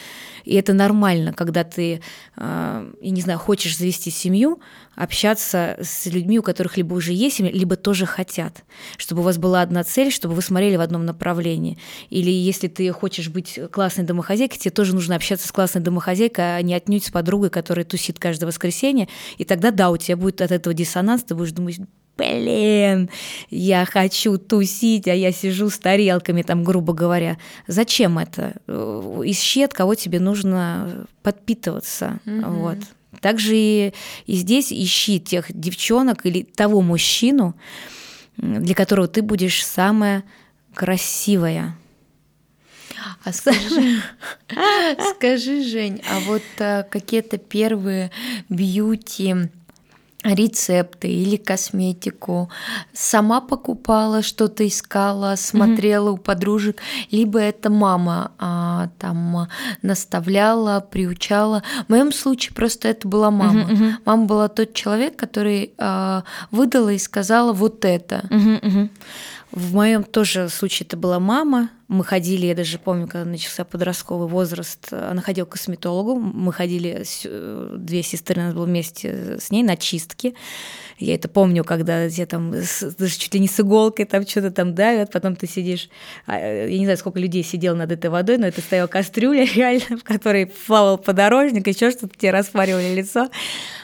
[0.43, 2.01] И это нормально, когда ты,
[2.37, 4.59] э, я не знаю, хочешь завести семью,
[4.95, 8.63] общаться с людьми, у которых либо уже есть семья, либо тоже хотят,
[8.97, 11.77] чтобы у вас была одна цель, чтобы вы смотрели в одном направлении.
[12.09, 16.61] Или если ты хочешь быть классной домохозяйкой, тебе тоже нужно общаться с классной домохозяйкой, а
[16.61, 19.07] не отнюдь с подругой, которая тусит каждое воскресенье.
[19.37, 21.79] И тогда, да, у тебя будет от этого диссонанс, ты будешь думать,
[22.17, 23.09] блин,
[23.49, 27.37] я хочу тусить, а я сижу с тарелками, там, грубо говоря.
[27.67, 28.53] Зачем это?
[28.67, 32.19] Ищи, от кого тебе нужно подпитываться.
[32.25, 32.59] Mm-hmm.
[32.59, 32.77] Вот.
[33.21, 33.93] Также и,
[34.25, 37.55] и здесь ищи тех девчонок или того мужчину,
[38.37, 40.23] для которого ты будешь самая
[40.73, 41.77] красивая.
[43.23, 44.01] А скажи,
[45.15, 48.11] скажи, Жень, а вот а, какие-то первые
[48.49, 49.35] бьюти
[50.23, 52.49] рецепты или косметику,
[52.93, 56.13] сама покупала, что-то искала, смотрела mm-hmm.
[56.13, 56.77] у подружек,
[57.09, 59.47] либо это мама а, там
[59.81, 61.63] наставляла, приучала.
[61.87, 63.61] В моем случае просто это была мама.
[63.61, 63.93] Mm-hmm.
[64.05, 68.25] Мама была тот человек, который а, выдала и сказала вот это.
[68.29, 68.89] Mm-hmm.
[69.51, 71.69] В моем тоже случае это была мама.
[71.91, 76.15] Мы ходили, я даже помню, когда начался подростковый возраст, она ходила к косметологу.
[76.15, 77.03] Мы ходили,
[77.77, 80.33] две сестры, у нас было вместе с ней на чистки.
[80.99, 84.73] Я это помню, когда тебе там даже чуть ли не с иголкой там что-то там
[84.73, 85.89] давят, потом ты сидишь,
[86.27, 89.97] а, я не знаю, сколько людей сидел над этой водой, но это стояла кастрюля реально,
[89.97, 93.29] в которой плавал подорожник, еще что-то тебе распаривали лицо.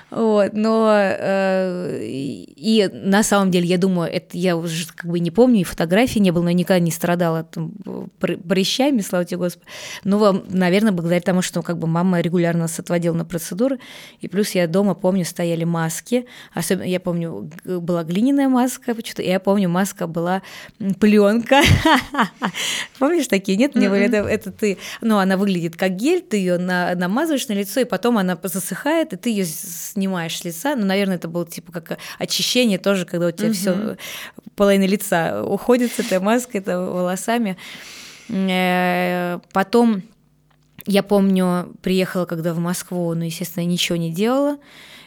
[0.10, 5.32] Вот, но э, и на самом деле, я думаю, это я уже как бы не
[5.32, 7.74] помню, и фотографий не было, но я никогда не страдала там,
[8.20, 9.66] прыщами, слава тебе Господи.
[10.06, 13.80] Но, наверное, благодаря тому, что как бы мама регулярно нас отводила на процедуры,
[14.22, 19.40] и плюс я дома помню, стояли маски, особенно я помню, была глиняная маска, почему-то, я
[19.42, 20.42] помню, маска была
[21.00, 21.62] пленка.
[23.00, 23.58] Помнишь такие?
[23.58, 27.82] Нет, мне это, это ты, ну, она выглядит как гель, ты ее намазываешь на лицо,
[27.82, 29.46] и потом она засыхает, и ты ее
[29.98, 30.76] снимаешь с лица.
[30.76, 33.56] Ну, наверное, это было типа как очищение тоже, когда у тебя угу.
[33.56, 33.98] все
[34.56, 37.58] половина лица уходит с этой маской, это волосами.
[38.30, 40.04] Э, потом
[40.86, 44.58] я помню, приехала когда в Москву, ну, естественно, ничего не делала.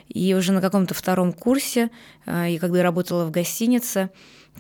[0.09, 1.91] И уже на каком-то втором курсе,
[2.27, 4.11] э, и когда я работала в гостинице,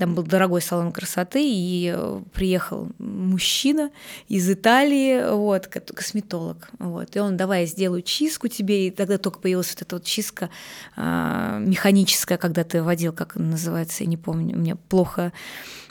[0.00, 3.90] там был дорогой салон красоты, и э, приехал мужчина
[4.28, 9.40] из Италии, вот, косметолог, вот, и он, давай я сделаю чистку тебе, и тогда только
[9.40, 10.48] появилась вот эта вот чистка
[10.96, 15.32] а, механическая, когда ты водил, как она называется, я не помню, у меня плохо,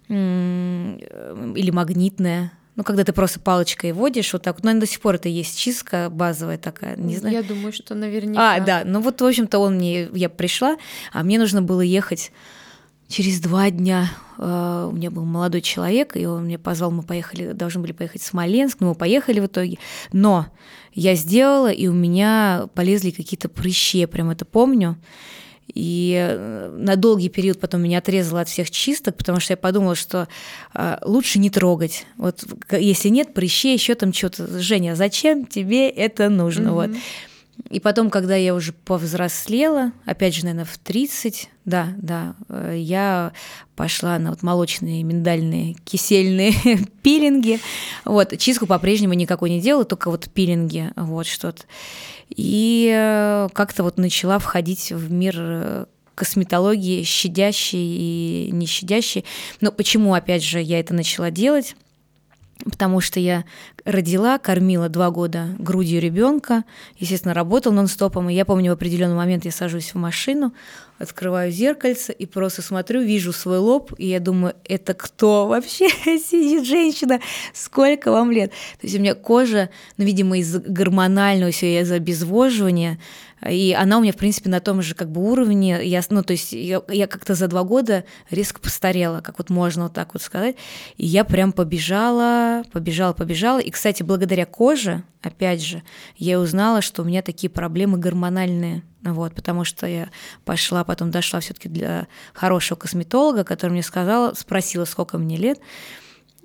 [0.07, 5.30] или магнитная, ну, когда ты просто палочкой водишь, вот так, ну, до сих пор это
[5.30, 7.36] есть чистка базовая такая, не знаю.
[7.36, 8.55] Я думаю, что наверняка.
[8.55, 10.78] А, да, ну вот, в общем-то, он мне, я пришла,
[11.14, 12.32] а мне нужно было ехать
[13.10, 17.53] Через два дня э, у меня был молодой человек, и он меня позвал, мы поехали,
[17.53, 19.80] должны были поехать в Смоленск, но мы поехали в итоге.
[20.14, 20.45] Но
[20.93, 24.95] я сделала, и у меня полезли какие-то прыщи, я прям это помню.
[25.74, 29.95] И э, на долгий период потом меня отрезало от всех чисток, потому что я подумала,
[29.95, 30.28] что
[30.76, 32.05] э, лучше не трогать.
[32.18, 34.60] Вот если нет прыщей, еще там что-то.
[34.60, 36.70] Женя, зачем тебе это нужно?
[36.70, 36.74] Mm-hmm.
[36.74, 36.89] Вот.
[37.70, 43.32] И потом, когда я уже повзрослела, опять же, наверное, в 30, да, да, э, я
[43.76, 46.53] пошла на вот молочные, миндальные, кисельные
[47.03, 47.60] пилинги.
[48.05, 51.64] Вот, чистку по-прежнему никакой не делала, только вот пилинги, вот что-то.
[52.30, 55.86] И э, как-то вот начала входить в мир э,
[56.16, 59.26] косметологии, щадящей и не щадящей.
[59.62, 61.76] Но почему, опять же, я это начала делать?
[62.66, 63.45] потому что я
[63.86, 66.63] родила, кормила два года грудью ребенка,
[66.97, 70.53] естественно, работал нон-стопом, и я помню, в определенный момент я сажусь в машину,
[70.97, 76.65] открываю зеркальце и просто смотрю, вижу свой лоб, и я думаю, это кто вообще сидит
[76.65, 77.19] женщина,
[77.53, 78.51] сколько вам лет?
[78.80, 82.99] То есть у меня кожа, ну, видимо, из гормонального, все из обезвоживания,
[83.47, 85.80] и она у меня, в принципе, на том же как бы уровне.
[85.84, 89.84] Я, ну, то есть я, я как-то за два года резко постарела, как вот можно
[89.84, 90.57] вот так вот сказать.
[90.97, 93.59] И я прям побежала, побежала, побежала.
[93.70, 95.84] И, кстати, благодаря коже, опять же,
[96.17, 98.82] я узнала, что у меня такие проблемы гормональные.
[99.03, 100.09] Вот, потому что я
[100.43, 105.59] пошла, потом дошла все-таки для хорошего косметолога, который мне сказала, спросила, сколько мне лет,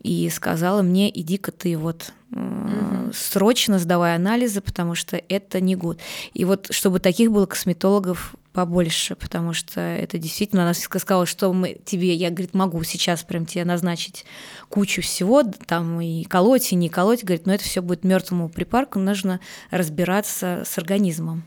[0.03, 3.11] и сказала мне, иди-ка ты вот угу.
[3.15, 6.01] срочно сдавай анализы, потому что это не год.
[6.35, 11.77] И вот чтобы таких было косметологов побольше, потому что это действительно, она сказала, что мы
[11.85, 14.25] тебе, я, говорит, могу сейчас прям тебе назначить
[14.69, 19.01] кучу всего, там и колоть, и не колоть, говорит, но это все будет мертвому припарку,
[19.01, 19.41] нужно
[19.71, 21.43] разбираться с организмом.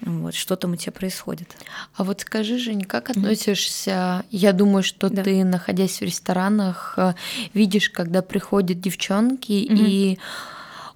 [0.00, 1.54] Вот, что там у тебя происходит.
[1.94, 4.24] А вот скажи, Жень, как относишься?
[4.30, 5.22] Я думаю, что да.
[5.22, 7.14] ты, находясь в ресторанах, э,
[7.54, 9.76] видишь, когда приходят девчонки mm-hmm.
[9.78, 10.18] и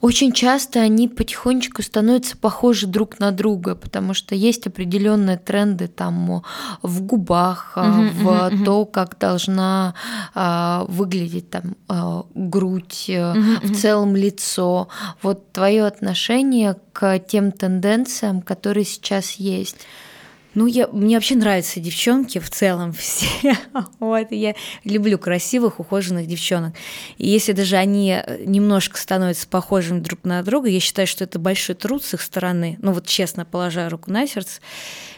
[0.01, 6.43] очень часто они потихонечку становятся похожи друг на друга, потому что есть определенные тренды там
[6.83, 9.95] в губах, uh-huh, в то, как должна
[10.35, 14.89] а, выглядеть там а, грудь, uh-huh, в целом лицо.
[15.23, 19.77] Вот твое отношение к тем тенденциям, которые сейчас есть.
[20.57, 23.27] Ну, я, мне вообще нравятся девчонки в целом все.
[24.01, 24.55] вот, я
[24.85, 26.75] люблю красивых, ухоженных девчонок.
[27.19, 31.39] И если даже они э, немножко становятся похожими друг на друга, я считаю, что это
[31.39, 32.79] большой труд с их стороны.
[32.81, 34.63] Ну, вот честно, положа руку на сердце.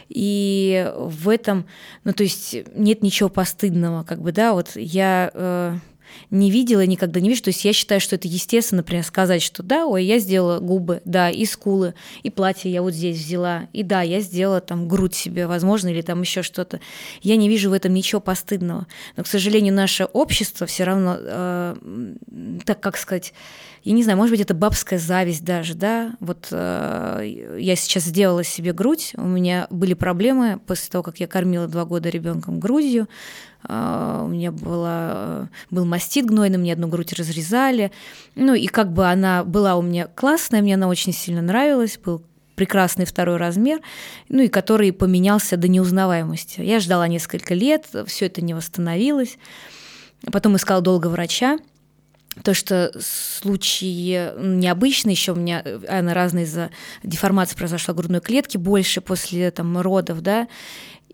[0.09, 1.65] И в этом,
[2.03, 5.31] ну, то есть нет ничего постыдного, как бы, да, вот я...
[5.33, 5.77] Э,
[6.31, 7.43] не видела, никогда не вижу.
[7.43, 11.01] То есть я считаю, что это естественно, например, сказать, что да, ой, я сделала губы,
[11.05, 11.93] да, и скулы,
[12.23, 16.01] и платье я вот здесь взяла, и да, я сделала там грудь себе, возможно, или
[16.01, 16.79] там еще что-то.
[17.21, 18.87] Я не вижу в этом ничего постыдного.
[19.15, 21.75] Но, к сожалению, наше общество все равно, э,
[22.65, 23.33] так как сказать,
[23.83, 28.43] я не знаю, может быть, это бабская зависть даже, да, вот э, я сейчас сделала
[28.43, 33.07] себе грудь, у меня были проблемы после того, как я кормила два года ребенком грудью,
[33.67, 37.91] э, у меня была, э, был мастит гнойный, мне одну грудь разрезали,
[38.35, 42.23] ну и как бы она была у меня классная, мне она очень сильно нравилась, был
[42.55, 43.79] прекрасный второй размер,
[44.27, 46.59] ну и который поменялся до неузнаваемости.
[46.59, 49.37] Я ждала несколько лет, все это не восстановилось.
[50.29, 51.57] Потом искала долго врача,
[52.43, 56.69] то, что случаи необычные, еще у меня она разные из-за
[57.03, 60.47] деформации произошла грудной клетки больше после там, родов, да,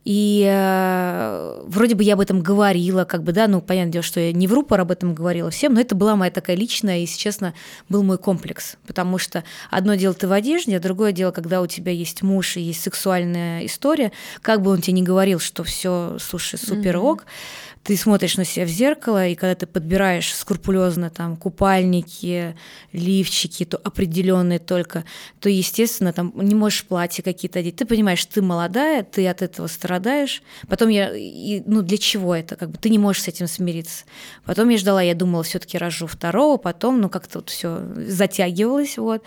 [0.05, 4.19] и э, вроде бы я об этом говорила, как бы, да, ну, понятное дело, что
[4.19, 7.01] я не в рупор об этом говорила всем, но это была моя такая личная, и,
[7.01, 7.55] если честно,
[7.89, 8.77] был мой комплекс.
[8.85, 12.55] Потому что одно дело ты в одежде, а другое дело, когда у тебя есть муж
[12.55, 14.11] и есть сексуальная история,
[14.43, 18.45] как бы он тебе не говорил, что все, слушай, супер ок, mm-hmm ты смотришь на
[18.45, 22.55] себя в зеркало, и когда ты подбираешь скрупулезно там купальники,
[22.91, 25.05] лифчики, то определенные только,
[25.39, 27.75] то, естественно, там не можешь платье какие-то одеть.
[27.75, 30.41] Ты понимаешь, ты молодая, ты от этого страдаешь.
[30.67, 32.55] Потом я, и, ну для чего это?
[32.55, 34.05] Как бы ты не можешь с этим смириться.
[34.45, 39.23] Потом я ждала, я думала, все-таки рожу второго, потом, ну как-то вот все затягивалось, вот.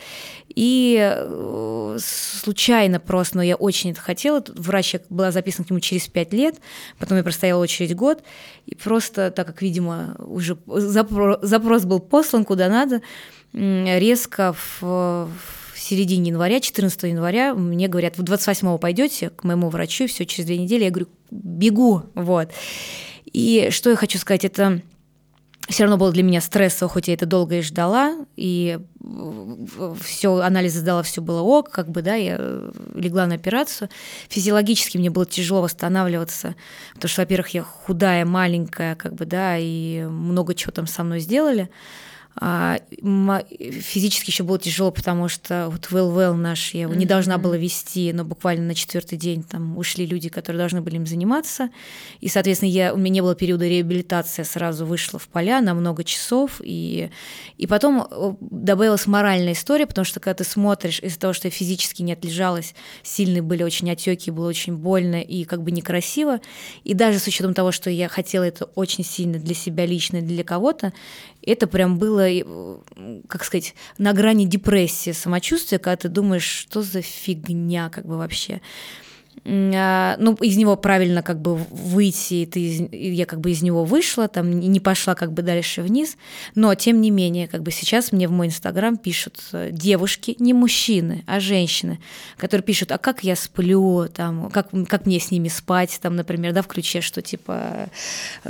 [0.55, 4.43] И э, случайно просто, но я очень это хотела.
[4.55, 6.57] Врач была записана к нему через пять лет,
[6.99, 8.23] потом я простояла очередь год.
[8.67, 13.03] И просто, так как, видимо, уже запрос, запрос был послан куда надо,
[13.53, 20.07] резко в, в середине января, 14 января, мне говорят, вы 28-го пойдете к моему врачу,
[20.07, 20.85] все через две недели.
[20.85, 22.51] Я говорю, бегу, вот.
[23.33, 24.83] И что я хочу сказать, это
[25.69, 28.79] все равно было для меня стрессово, хоть я это долго и ждала, и
[30.03, 32.37] все, анализы сдала, все было ок, как бы, да, я
[32.95, 33.91] легла на операцию.
[34.29, 36.57] Физиологически мне было тяжело восстанавливаться,
[36.95, 41.21] потому что, во-первых, я худая, маленькая, как бы, да, и много чего там со мной
[41.21, 41.69] сделали.
[42.41, 47.37] А, физически еще было тяжело, потому что вот Well Well наш, я его не должна
[47.37, 51.71] была вести, но буквально на четвертый день там ушли люди, которые должны были им заниматься.
[52.21, 55.75] И, соответственно, я, у меня не было периода реабилитации, я сразу вышла в поля на
[55.75, 56.61] много часов.
[56.63, 57.11] И,
[57.57, 61.51] и потом э, добавилась моральная история, потому что когда ты смотришь, из-за того, что я
[61.51, 66.41] физически не отлежалась, сильные были очень отеки, было очень больно и как бы некрасиво.
[66.85, 70.45] И даже с учетом того, что я хотела это очень сильно для себя лично, для
[70.45, 70.93] кого-то,
[71.49, 72.29] это прям было,
[73.29, 78.61] как сказать, на грани депрессии самочувствия, когда ты думаешь, что за фигня как бы вообще.
[79.45, 84.29] А, ну, из него правильно как бы выйти, ты, я как бы из него вышла,
[84.29, 86.17] там не пошла как бы дальше вниз,
[86.55, 90.53] но тем не менее, как бы сейчас мне в мой инстаграм пишут э, девушки, не
[90.53, 91.99] мужчины, а женщины,
[92.37, 96.53] которые пишут, а как я сплю, там, как, как мне с ними спать, там, например,
[96.53, 97.89] да, в ключе, что типа,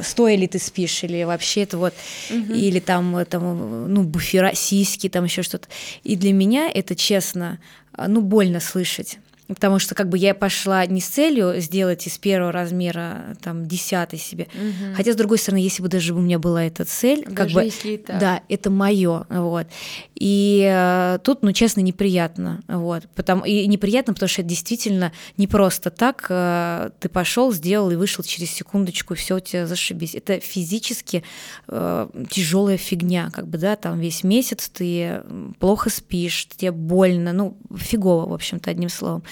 [0.00, 1.94] стоя ли ты спишь, или вообще это вот,
[2.30, 2.52] угу.
[2.52, 5.68] или там, там, ну, буфера, сиськи, там еще что-то.
[6.04, 7.58] И для меня это, честно,
[7.96, 9.18] ну, больно слышать
[9.48, 14.18] потому что как бы я пошла не с целью сделать из первого размера там десятый
[14.18, 14.94] себе, угу.
[14.94, 17.64] хотя с другой стороны, если бы даже у меня была эта цель, даже как бы,
[17.64, 18.18] если это...
[18.18, 19.66] да, это мое, вот,
[20.14, 25.46] и э, тут, ну честно, неприятно, вот, потому и неприятно, потому что это действительно не
[25.46, 30.40] просто так, э, ты пошел, сделал и вышел через секундочку, все у тебя зашибись, это
[30.40, 31.24] физически
[31.68, 35.22] э, тяжелая фигня, как бы, да, там весь месяц ты
[35.58, 39.22] плохо спишь, тебе больно, ну фигово, в общем-то, одним словом.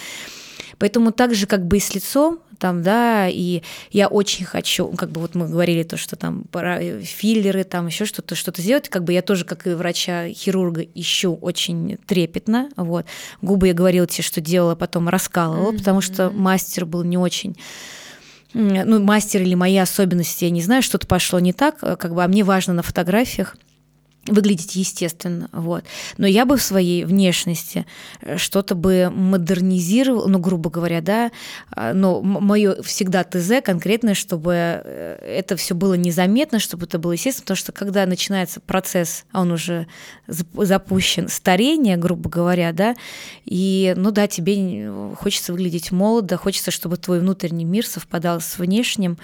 [0.79, 5.11] Поэтому так же как бы и с лицом, там, да, и я очень хочу, как
[5.11, 9.05] бы вот мы говорили то, что там э, филлеры, там еще что-то, что-то сделать, как
[9.05, 13.07] бы я тоже, как и врача-хирурга, ищу очень трепетно, вот.
[13.43, 15.79] Губы я говорила тебе, что делала, потом раскалывала, mm-hmm.
[15.79, 17.57] потому что мастер был не очень
[18.55, 22.25] ну, мастер или мои особенности, я не знаю, что-то пошло не так, э, как бы,
[22.25, 23.57] а мне важно на фотографиях
[24.27, 25.85] выглядеть естественно, вот.
[26.16, 27.87] Но я бы в своей внешности
[28.20, 31.31] э, что-то бы модернизировал, ну, грубо говоря, да,
[31.70, 37.12] а, но мое всегда ТЗ конкретное, чтобы э, это все было незаметно, чтобы это было
[37.12, 39.87] естественно, потому что когда начинается процесс, а он уже
[40.27, 42.95] запущен, старение, грубо говоря, да,
[43.45, 49.18] и, ну да, тебе хочется выглядеть молодо, хочется, чтобы твой внутренний мир совпадал с внешним,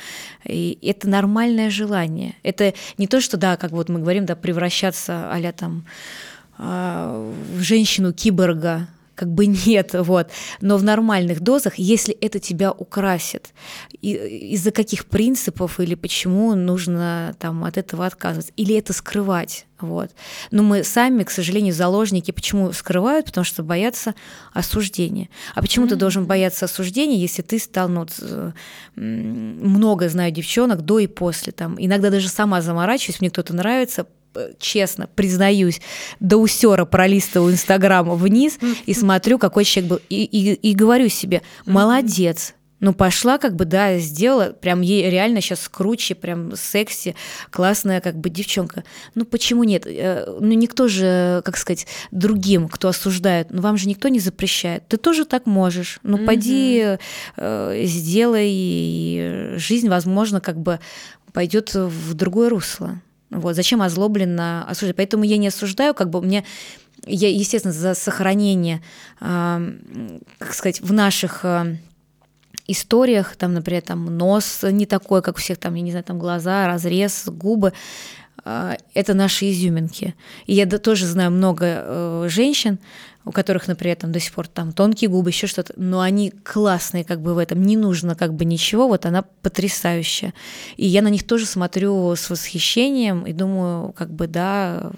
[0.44, 2.34] и это нормальное желание.
[2.42, 5.84] Это не то, что, да, как вот мы говорим, да, превращаться превращаться а там
[6.59, 10.30] в женщину-киборга, как бы нет, вот.
[10.61, 13.53] Но в нормальных дозах, если это тебя украсит,
[14.01, 20.11] из-за каких принципов или почему нужно там от этого отказываться, или это скрывать, вот.
[20.51, 22.30] Но мы сами, к сожалению, заложники.
[22.30, 23.26] Почему скрывают?
[23.26, 24.14] Потому что боятся
[24.53, 25.28] осуждения.
[25.55, 25.90] А почему mm-hmm.
[25.90, 28.07] ты должен бояться осуждения, если ты стал, ну,
[28.95, 34.07] много знаю девчонок до и после, там, иногда даже сама заморачиваюсь, мне кто-то нравится,
[34.59, 35.80] честно, признаюсь,
[36.20, 40.01] до усера пролистываю Инстаграм вниз и смотрю, какой человек был.
[40.09, 45.41] И, и, и говорю себе, молодец, ну, пошла, как бы, да, сделала, прям ей реально
[45.41, 47.14] сейчас круче, прям секси,
[47.51, 48.83] классная, как бы, девчонка.
[49.14, 49.87] Ну, почему нет?
[49.87, 54.89] Э, ну, никто же, как сказать, другим, кто осуждает, ну, вам же никто не запрещает.
[54.89, 56.01] Ты тоже так можешь.
[56.03, 56.26] Ну, mm-hmm.
[56.26, 56.99] поди,
[57.37, 60.80] э, сделай, и жизнь, возможно, как бы
[61.33, 63.01] пойдет в другое русло.
[63.33, 64.97] Вот, зачем озлобленно осуждать?
[64.97, 66.45] Поэтому я не осуждаю, как бы мне
[67.05, 68.80] я, естественно, за сохранение,
[69.20, 69.72] э,
[70.39, 71.76] как сказать, в наших э,
[72.68, 76.18] историях, там, например, там нос не такой, как у всех, там, я не знаю, там
[76.18, 77.72] глаза, разрез, губы,
[78.45, 80.14] э, это наши изюминки.
[80.47, 82.78] И я тоже знаю много э, женщин,
[83.25, 87.05] у которых, например, там до сих пор там тонкие губы, еще что-то, но они классные
[87.05, 90.35] как бы в этом, не нужно как бы ничего, вот она потрясающая.
[90.77, 94.93] И я на них тоже смотрю с восхищением и думаю, как бы да,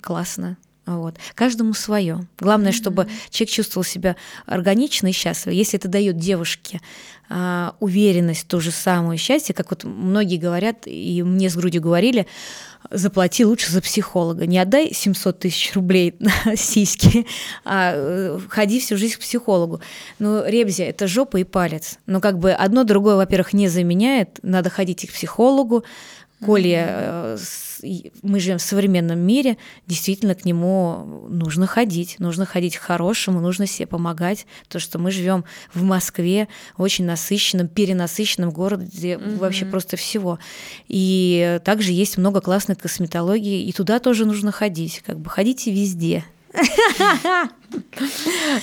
[0.00, 0.56] классно.
[0.86, 1.16] Вот.
[1.34, 2.26] Каждому свое.
[2.38, 2.74] Главное, mm-hmm.
[2.74, 4.16] чтобы человек чувствовал себя
[4.46, 5.54] органично и счастливо.
[5.54, 6.80] Если это дает девушке
[7.28, 12.26] а, уверенность, то же самое счастье, как вот многие говорят, и мне с грудью говорили,
[12.90, 14.46] заплати лучше за психолога.
[14.46, 17.26] Не отдай 700 тысяч рублей на сиськи,
[17.64, 19.80] а э, ходи всю жизнь к психологу.
[20.20, 21.98] Ну, ребзя, это жопа и палец.
[22.06, 24.38] Но как бы одно другое, во-первых, не заменяет.
[24.42, 25.84] Надо ходить и к психологу,
[26.46, 27.36] коли э,
[28.22, 33.66] мы живем в современном мире, действительно к нему нужно ходить, нужно ходить к хорошему, нужно
[33.66, 34.46] себе помогать.
[34.68, 35.44] То, что мы живем
[35.74, 39.36] в Москве, очень насыщенном, перенасыщенном городе, угу.
[39.36, 40.38] вообще просто всего.
[40.88, 45.02] И также есть много классной косметологии, и туда тоже нужно ходить.
[45.04, 46.24] Как бы ходите везде.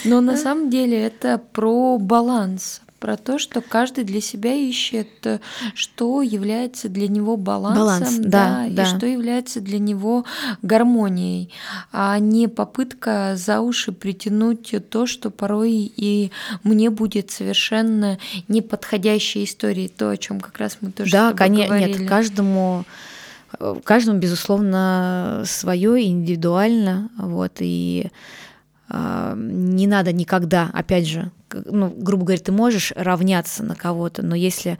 [0.03, 5.39] Но на самом деле это про баланс про то, что каждый для себя ищет, э,
[5.75, 10.23] что является для него балансом, Баланс, да, да, да, и что является для него
[10.61, 11.49] гармонией,
[11.91, 16.31] а не попытка за уши притянуть то, что порой и
[16.63, 22.07] мне будет совершенно неподходящей историей, то, о чем как раз мы тоже да, конечно, нет,
[22.07, 22.85] каждому
[23.59, 28.11] э, каждому безусловно свое индивидуально, вот и
[28.87, 31.33] э, не надо никогда, опять же,
[31.65, 34.77] ну, грубо говоря, ты можешь равняться на кого-то, но если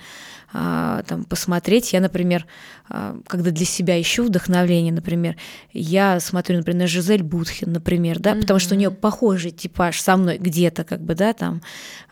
[0.55, 1.93] а, там, посмотреть.
[1.93, 2.45] Я, например,
[2.87, 5.35] а, когда для себя ищу вдохновление, например,
[5.71, 8.41] я смотрю, например, на Жизель Будхин, например, да, mm-hmm.
[8.41, 11.63] потому что у нее похожий типаж со мной где-то, как бы, да, там,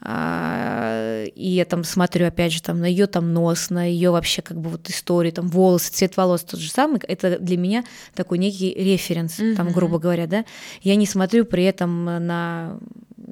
[0.01, 4.41] а, и я там смотрю, опять же, там, на ее там нос, на ее вообще,
[4.41, 7.83] как бы, вот историю, там, волосы, цвет волос тот же самый, это для меня
[8.15, 9.55] такой некий референс, mm-hmm.
[9.55, 10.45] там, грубо говоря, да.
[10.81, 12.79] Я не смотрю при этом на,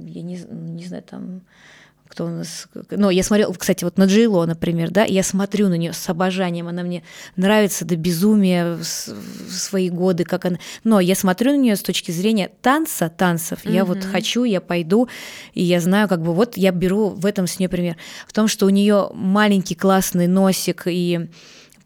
[0.06, 1.41] я не, не знаю, там,
[2.10, 5.76] кто у нас, ну, я смотрела, кстати, вот на Джейло, например, да, я смотрю на
[5.76, 7.04] нее с обожанием, она мне
[7.36, 12.12] нравится до безумия в свои годы, как она, но я смотрю на нее с точки
[12.12, 13.74] зрения танца, танцев, mm-hmm.
[13.74, 15.08] я вот хочу, я пойду,
[15.54, 17.95] и я знаю, как бы вот я беру в этом с нее пример,
[18.28, 21.30] в том, что у нее маленький классный носик и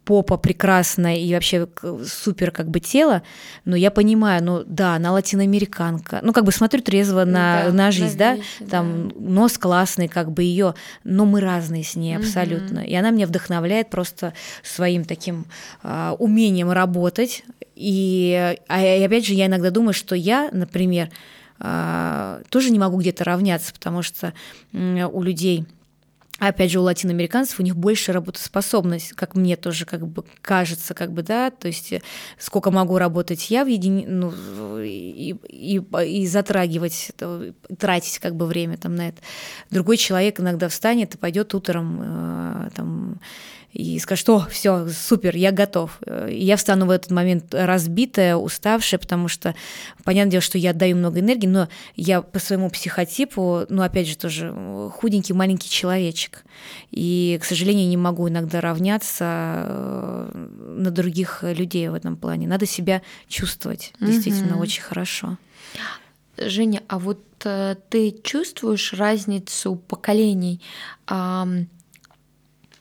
[0.05, 1.67] попа прекрасная и вообще
[2.05, 3.23] супер как бы тело,
[3.65, 7.91] но я понимаю, ну да, она латиноамериканка, ну как бы смотрю трезво на, да, на
[7.91, 9.15] жизнь, на да, там да.
[9.17, 12.89] нос классный, как бы ее, но мы разные с ней абсолютно, угу.
[12.89, 15.45] и она меня вдохновляет просто своим таким
[15.83, 17.43] а, умением работать,
[17.75, 21.09] и, а, и опять же я иногда думаю, что я, например,
[21.59, 24.33] а, тоже не могу где-то равняться, потому что
[24.73, 25.65] у людей
[26.47, 31.11] опять же, у латиноамериканцев у них больше работоспособность, как мне тоже как бы кажется, как
[31.11, 32.01] бы, да, то есть э,
[32.37, 34.05] сколько могу работать я в едини...
[34.07, 34.33] ну,
[34.79, 37.11] и, и, и затрагивать,
[37.77, 39.21] тратить как бы время там на это.
[39.69, 43.19] Другой человек иногда встанет и пойдет утром э, там
[43.73, 45.99] и скажет, что все, супер, я готов.
[46.29, 49.55] И я встану в этот момент разбитая, уставшая, потому что,
[50.03, 54.15] понятное дело, что я отдаю много энергии, но я по своему психотипу, ну, опять же,
[54.15, 54.53] тоже
[54.93, 56.43] худенький маленький человечек.
[56.91, 60.47] И, к сожалению, не могу иногда равняться э,
[60.77, 62.47] на других людей в этом плане.
[62.47, 64.63] Надо себя чувствовать действительно угу.
[64.63, 65.37] очень хорошо.
[66.37, 70.61] Женя, а вот э, ты чувствуешь разницу поколений?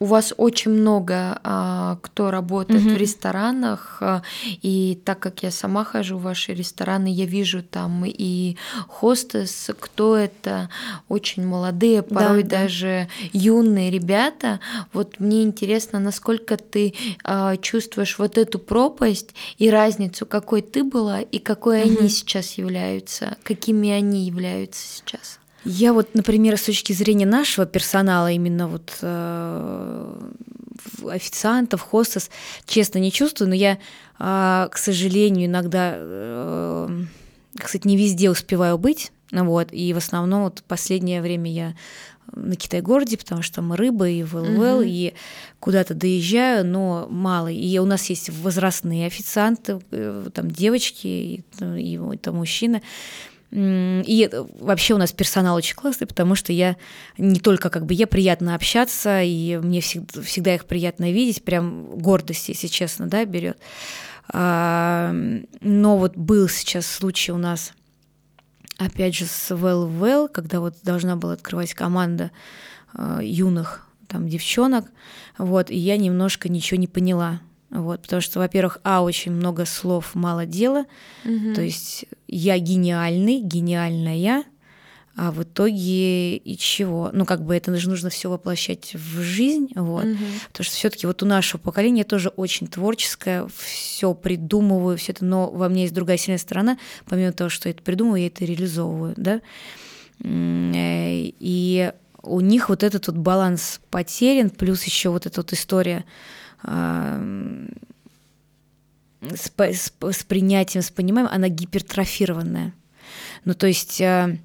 [0.03, 2.93] У вас очень много а, кто работает mm-hmm.
[2.93, 4.21] в ресторанах, а,
[4.61, 8.57] и так как я сама хожу в ваши рестораны, я вижу там и
[8.89, 10.69] хостес, кто это,
[11.07, 13.29] очень молодые, порой да, даже да.
[13.31, 14.59] юные ребята.
[14.91, 16.93] Вот мне интересно, насколько ты
[17.23, 21.99] а, чувствуешь вот эту пропасть и разницу, какой ты была и какой mm-hmm.
[21.99, 25.39] они сейчас являются, какими они являются сейчас.
[25.65, 30.29] Я вот, например, с точки зрения нашего персонала, именно вот э,
[31.09, 32.29] официантов, хостес,
[32.65, 33.77] честно не чувствую, но я,
[34.19, 36.89] э, к сожалению, иногда, э,
[37.57, 41.75] кстати, не везде успеваю быть, вот, и в основном вот последнее время я
[42.35, 44.83] на Китай-городе, потому что мы рыба и ВЛВЛ, угу.
[44.85, 45.13] и
[45.59, 47.47] куда-то доезжаю, но мало.
[47.47, 52.81] И у нас есть возрастные официанты, э, там девочки и, и, и там мужчины.
[53.55, 56.75] И вообще у нас персонал очень классный, потому что я
[57.19, 61.85] не только как бы я приятно общаться, и мне всегда, всегда их приятно видеть, прям
[61.99, 63.59] гордость, если честно, да, берет.
[64.29, 65.13] А,
[65.61, 67.73] но вот был сейчас случай у нас,
[68.79, 72.31] опять же, с Well Well, когда вот должна была открывать команда
[72.93, 74.85] а, юных там девчонок,
[75.37, 77.39] вот, и я немножко ничего не поняла.
[77.69, 80.85] Вот, потому что, во-первых, а, очень много слов, мало дела.
[81.25, 81.53] Угу.
[81.55, 84.43] То есть я гениальный, гениальная,
[85.15, 87.11] а в итоге и чего?
[87.13, 90.05] Ну, как бы это же нужно все воплощать в жизнь, вот.
[90.05, 90.17] Угу.
[90.51, 95.51] Потому что все-таки вот у нашего поколения тоже очень творческое, все придумываю, все это, но
[95.51, 99.13] во мне есть другая сильная сторона, помимо того, что я это придумываю, я это реализовываю,
[99.15, 99.41] да.
[100.19, 101.91] Э, и
[102.23, 106.05] у них вот этот вот баланс потерян, плюс еще вот эта вот история
[109.35, 112.73] с, с, с принятием, с пониманием, она гипертрофированная.
[113.45, 114.39] Ну, то есть э,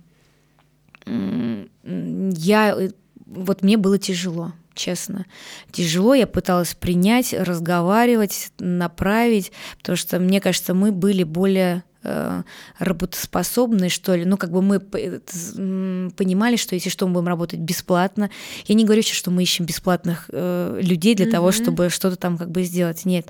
[1.07, 2.91] я, э,
[3.27, 5.27] вот мне было тяжело, честно.
[5.71, 12.43] Тяжело, я пыталась принять, разговаривать, направить, потому что, мне кажется, мы были более Э,
[12.79, 14.25] работоспособны, что ли.
[14.25, 18.31] Ну, как бы мы понимали, что если что, мы будем работать бесплатно.
[18.67, 21.31] Я не говорю сейчас, что мы ищем бесплатных э, людей для mm-hmm.
[21.31, 23.05] того, чтобы что-то там как бы сделать.
[23.05, 23.29] Нет.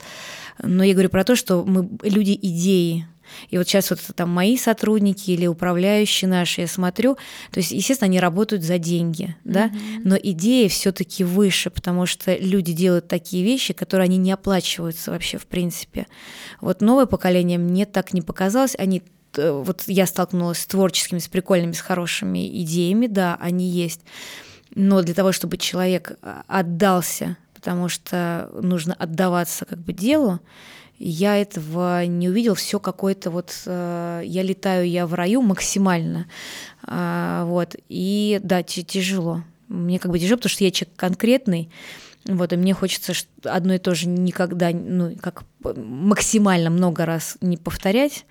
[0.62, 3.06] Но я говорю про то, что мы люди идеи.
[3.50, 7.16] И вот сейчас вот там мои сотрудники или управляющие наши, я смотрю,
[7.50, 10.00] то есть, естественно, они работают за деньги, да, mm-hmm.
[10.04, 15.38] но идея все-таки выше, потому что люди делают такие вещи, которые они не оплачиваются вообще
[15.38, 16.06] в принципе.
[16.60, 19.02] Вот новое поколение мне так не показалось, они
[19.36, 24.00] э, вот я столкнулась с творческими, с прикольными, с хорошими идеями, да, они есть.
[24.74, 30.40] Но для того, чтобы человек а, отдался, потому что нужно отдаваться как бы делу,
[30.98, 36.26] я этого не увидел, все какое-то вот, э, я летаю, я в раю максимально,
[36.86, 41.70] э, вот, и да, тяжело, мне как бы тяжело, потому что я человек конкретный,
[42.24, 43.12] вот, и мне хочется
[43.44, 48.24] одно и то же никогда, ну, как максимально много раз не повторять,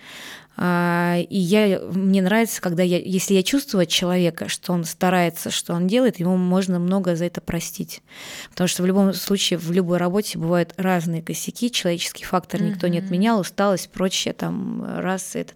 [0.59, 5.73] и я, мне нравится, когда я, если я чувствую от человека, что он старается, что
[5.73, 8.01] он делает, ему можно много за это простить.
[8.49, 12.97] Потому что в любом случае, в любой работе бывают разные косяки, человеческий фактор никто не
[12.97, 15.53] отменял, усталость, прочее, там, раз это.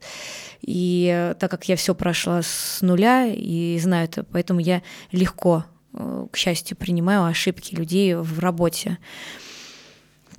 [0.62, 6.28] И так как я все прошла с нуля и знаю это, поэтому я легко, э,
[6.32, 9.00] к счастью, принимаю ошибки людей в работе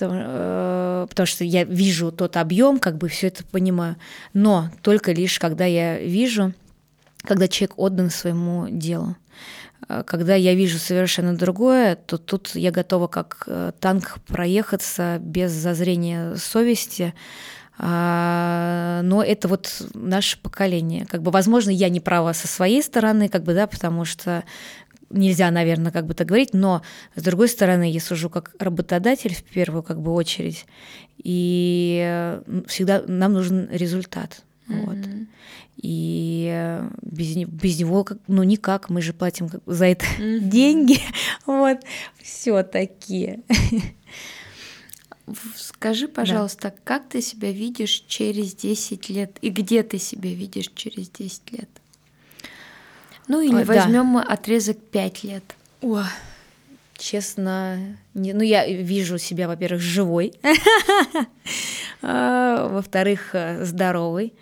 [0.03, 3.97] потому, э, потому что я вижу тот объем, как бы все это понимаю,
[4.33, 6.53] но только лишь когда я вижу,
[7.23, 9.17] когда человек отдан своему делу.
[9.89, 15.53] Э, когда я вижу совершенно другое, то тут я готова как э, танк проехаться без
[15.53, 17.15] зазрения совести,
[17.79, 21.07] а, но это вот наше поколение.
[21.07, 24.45] Как бы, возможно, я не права со своей стороны, как бы, да, потому что
[25.13, 26.83] нельзя, наверное, как бы так говорить, но
[27.15, 30.67] с другой стороны, я сужу как работодатель в первую как бы очередь,
[31.23, 34.43] и всегда нам нужен результат.
[34.69, 34.87] Mm-hmm.
[34.87, 34.97] Вот.
[35.77, 40.39] И без, без него, ну никак, мы же платим за это mm-hmm.
[40.49, 40.99] деньги.
[41.47, 41.79] Вот,
[42.21, 43.41] все такие.
[45.57, 46.75] Скажи, пожалуйста, да.
[46.85, 51.69] как ты себя видишь через 10 лет и где ты себя видишь через 10 лет?
[53.33, 55.43] Ну или возьмем мы отрезок 5 лет.
[55.81, 56.03] О,
[56.99, 60.35] честно, не, ну я вижу себя, во-первых, живой,
[62.03, 64.35] а, во-вторых, э, здоровой.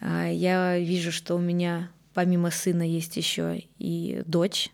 [0.00, 4.70] А, я вижу, что у меня помимо сына есть еще и дочь.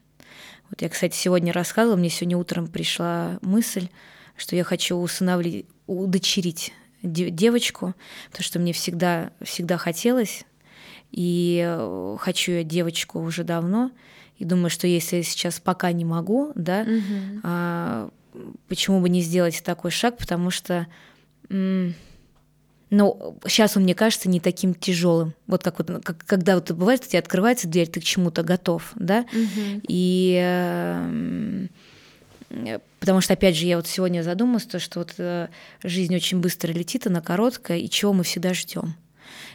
[0.68, 3.88] Вот я, кстати, сегодня рассказывала, мне сегодня утром пришла мысль,
[4.36, 7.94] что я хочу усыновлить, удочерить девочку,
[8.28, 10.44] потому что мне всегда, всегда хотелось
[11.14, 13.92] и э, хочу я девочку уже давно,
[14.36, 17.40] и думаю, что если я сейчас пока не могу, да, угу.
[17.44, 18.10] а,
[18.66, 20.88] почему бы не сделать такой шаг, потому что,
[21.48, 21.78] ну,
[22.90, 25.34] сейчас он мне кажется не таким тяжелым.
[25.46, 28.90] Вот как вот, как, когда вот бывает, у тебя открывается дверь, ты к чему-то готов,
[28.96, 29.82] да, угу.
[29.86, 31.68] и э,
[33.00, 35.48] Потому что, опять же, я вот сегодня задумалась, то, что вот э,
[35.82, 38.94] жизнь очень быстро летит, она короткая, и чего мы всегда ждем.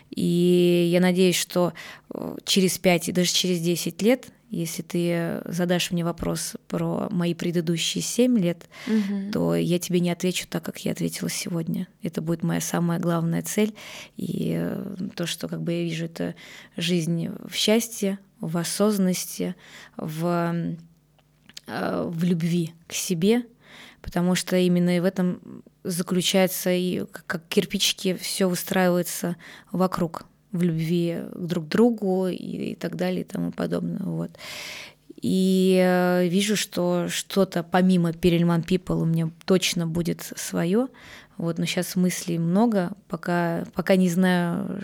[0.10, 1.74] И я надеюсь, что
[2.14, 7.36] э, через 5 и даже через 10 лет, если ты задашь мне вопрос про мои
[7.36, 9.32] предыдущие 7 лет, угу.
[9.32, 11.88] то я тебе не отвечу так, как я ответила сегодня.
[12.02, 13.76] Это будет моя самая главная цель.
[14.18, 16.34] И э, то, что как бы я вижу, это
[16.78, 19.56] жизнь в счастье, в осознанности,
[19.98, 20.76] в,
[21.68, 23.44] э, в любви к себе,
[24.02, 29.36] потому что именно в этом заключается и как кирпичики все выстраивается
[29.72, 34.00] вокруг в любви друг к другу и, и так далее и тому подобное.
[34.00, 34.32] Вот.
[35.22, 40.88] И э, вижу, что что-то помимо Перельман People у меня точно будет свое.
[41.38, 44.82] Вот, но сейчас мыслей много, пока, пока не знаю,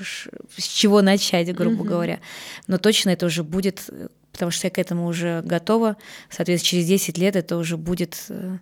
[0.58, 1.88] с чего начать, грубо mm-hmm.
[1.88, 2.20] говоря.
[2.68, 3.90] Но точно это уже будет,
[4.32, 5.98] потому что я к этому уже готова.
[6.30, 8.58] Соответственно, через 10 лет это уже будет э,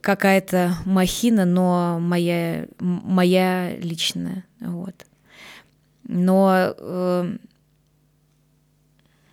[0.00, 4.44] какая-то махина, но моя, моя личная.
[4.60, 4.94] Вот.
[6.04, 7.36] Но э,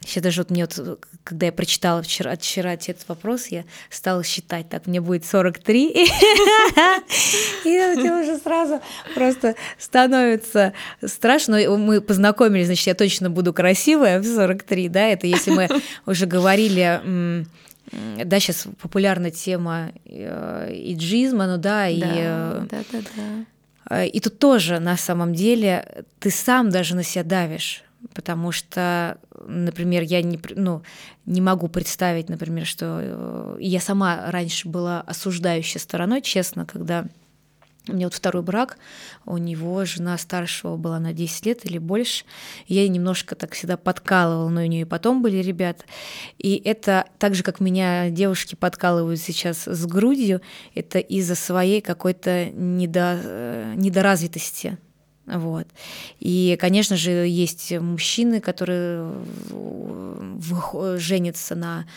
[0.06, 4.70] сейчас даже вот мне вот, когда я прочитала вчера, вчера этот вопрос, я стала считать,
[4.70, 5.92] так, мне будет 43,
[7.66, 7.70] и
[8.22, 8.82] уже сразу
[9.14, 10.74] просто становится
[11.04, 11.58] страшно.
[11.78, 15.70] Мы познакомились, значит, я точно буду красивая в 43, да, это если мы
[16.06, 17.46] уже говорили
[17.92, 22.00] да, сейчас популярна тема э, иджизма, ну да, и...
[22.00, 23.46] Да, да, да, да.
[24.06, 27.84] И тут тоже на самом деле ты сам даже на себя давишь,
[28.14, 30.82] потому что, например, я не, ну,
[31.26, 37.06] не могу представить, например, что э, я сама раньше была осуждающей стороной, честно, когда
[37.88, 38.78] у меня вот второй брак,
[39.26, 42.26] у него жена старшего была на 10 лет или больше.
[42.68, 45.86] Я немножко так всегда подкалывала, но у нее и потом были ребята.
[46.38, 50.42] И это так же, как меня девушки подкалывают сейчас с грудью,
[50.74, 54.78] это из-за своей какой-то недо, э, недоразвитости.
[55.26, 55.68] Вот.
[56.20, 59.12] И, конечно же, есть мужчины, которые
[60.98, 61.88] женятся на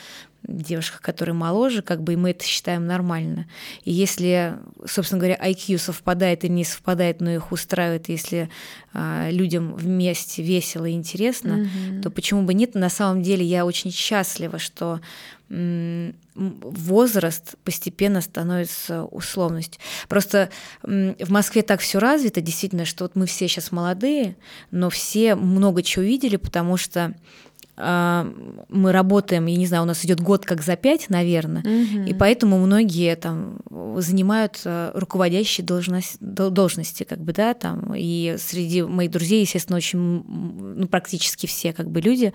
[0.46, 3.46] девушка, которая моложе, как бы и мы это считаем нормально.
[3.84, 4.54] И если,
[4.86, 8.48] собственно говоря, IQ совпадает или не совпадает, но их устраивает, если
[8.92, 12.02] а, людям вместе весело и интересно, mm-hmm.
[12.02, 12.74] то почему бы нет?
[12.74, 15.00] На самом деле я очень счастлива, что
[16.34, 19.80] возраст постепенно становится условностью.
[20.06, 20.50] Просто
[20.82, 24.36] в Москве так все развито, действительно, что вот мы все сейчас молодые,
[24.70, 27.14] но все много чего видели, потому что
[27.80, 32.08] мы работаем, я не знаю, у нас идет год как за пять, наверное, угу.
[32.08, 33.58] и поэтому многие там
[33.96, 39.98] занимают а, руководящие должность, должности, как бы, да, там, и среди моих друзей, естественно, очень,
[39.98, 42.32] ну, практически все, как бы, люди,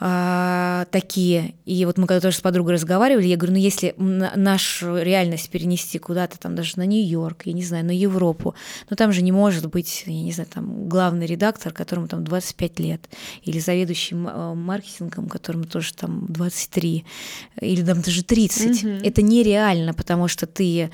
[0.00, 1.54] а, такие.
[1.64, 5.98] И вот мы когда тоже с подругой разговаривали, я говорю, ну если нашу реальность перенести
[5.98, 8.54] куда-то там даже на Нью-Йорк, я не знаю, на Европу,
[8.90, 12.78] ну там же не может быть, я не знаю, там главный редактор, которому там 25
[12.78, 13.08] лет,
[13.42, 17.04] или заведующий а, маркетингом, которому тоже там 23,
[17.60, 18.84] или там даже 30.
[18.84, 19.00] Mm-hmm.
[19.04, 20.90] Это нереально, потому что ты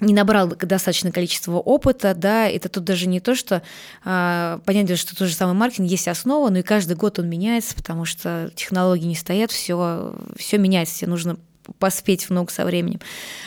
[0.00, 3.62] не набрал достаточное количество опыта, да, это тут даже не то, что,
[4.04, 7.74] а, понятно, что тот же самый маркетинг есть основа, но и каждый год он меняется,
[7.74, 11.36] потому что технологии не стоят, все, все меняется, тебе нужно
[11.78, 13.00] поспеть много со временем,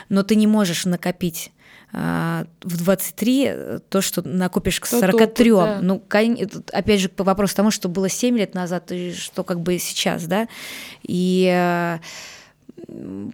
[0.09, 1.51] но ты не можешь накопить
[1.93, 3.53] а, в 23
[3.89, 5.51] то, что накопишь к 43.
[5.51, 5.79] Опыт, да.
[5.81, 6.03] Ну,
[6.71, 10.25] опять же, вопрос к тому, что было 7 лет назад и что как бы сейчас,
[10.25, 10.47] да,
[11.03, 11.99] и э,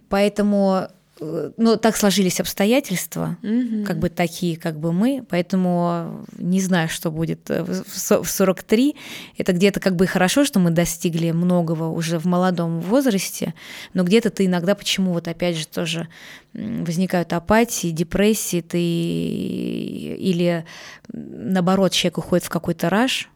[0.08, 0.88] поэтому
[1.20, 3.84] ну, так сложились обстоятельства, угу.
[3.84, 8.96] как бы такие, как бы мы, поэтому не знаю, что будет в 43.
[9.36, 13.54] Это где-то как бы хорошо, что мы достигли многого уже в молодом возрасте,
[13.94, 16.08] но где-то ты иногда почему вот опять же тоже
[16.52, 20.64] возникают апатии, депрессии, ты или
[21.12, 23.28] наоборот человек уходит в какой-то раж,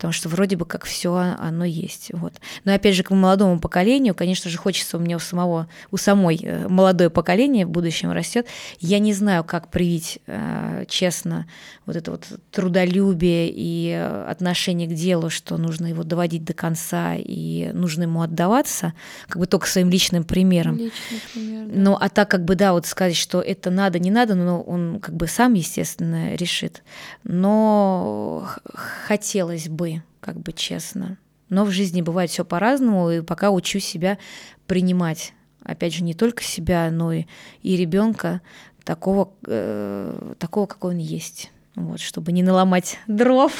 [0.00, 2.08] потому что вроде бы как все оно есть.
[2.14, 2.32] Вот.
[2.64, 6.40] Но опять же, к молодому поколению, конечно же, хочется у меня у самого, у самой
[6.42, 8.46] э, молодое поколение в будущем растет.
[8.78, 11.46] Я не знаю, как привить, э, честно,
[11.84, 17.14] вот это вот трудолюбие и э, отношение к делу, что нужно его доводить до конца
[17.18, 18.94] и нужно ему отдаваться,
[19.28, 20.78] как бы только своим личным примером.
[20.78, 21.72] Личный пример, да.
[21.74, 24.98] Ну, а так как бы, да, вот сказать, что это надо, не надо, но он
[24.98, 26.82] как бы сам, естественно, решит.
[27.22, 31.18] Но хотелось бы бы, как бы честно.
[31.48, 34.18] Но в жизни бывает все по-разному, и пока учу себя
[34.66, 35.32] принимать.
[35.62, 37.24] Опять же, не только себя, но и,
[37.62, 38.40] и ребенка
[38.84, 41.50] такого, э, такого, какой он есть.
[41.74, 43.52] Вот, чтобы не наломать дров.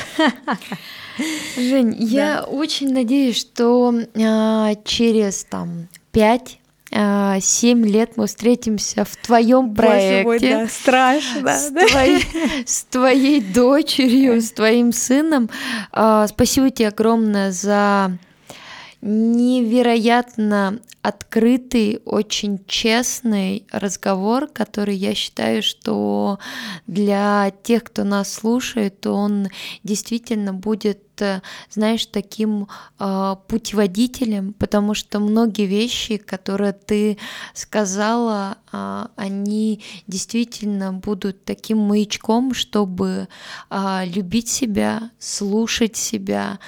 [1.57, 1.97] Жень, да.
[1.99, 6.60] я очень надеюсь, что э, через там пять
[6.93, 10.25] а, семь лет мы встретимся в твоем проекте.
[10.25, 11.55] Боже мой, да, страшно.
[11.55, 11.87] С, да?
[11.87, 12.25] твоей,
[12.67, 15.51] с твоей дочерью, с твоим сыном.
[15.93, 18.13] А, спасибо тебе огромное за
[19.03, 26.39] невероятно открытый, очень честный разговор, который я считаю, что
[26.87, 29.49] для тех, кто нас слушает, он
[29.83, 31.41] действительно будет э,
[31.71, 32.69] знаешь, таким
[32.99, 37.17] э, путеводителем, потому что многие вещи, которые ты
[37.55, 43.29] сказала, э, они действительно будут таким маячком, чтобы
[43.71, 46.59] э, любить себя, слушать себя,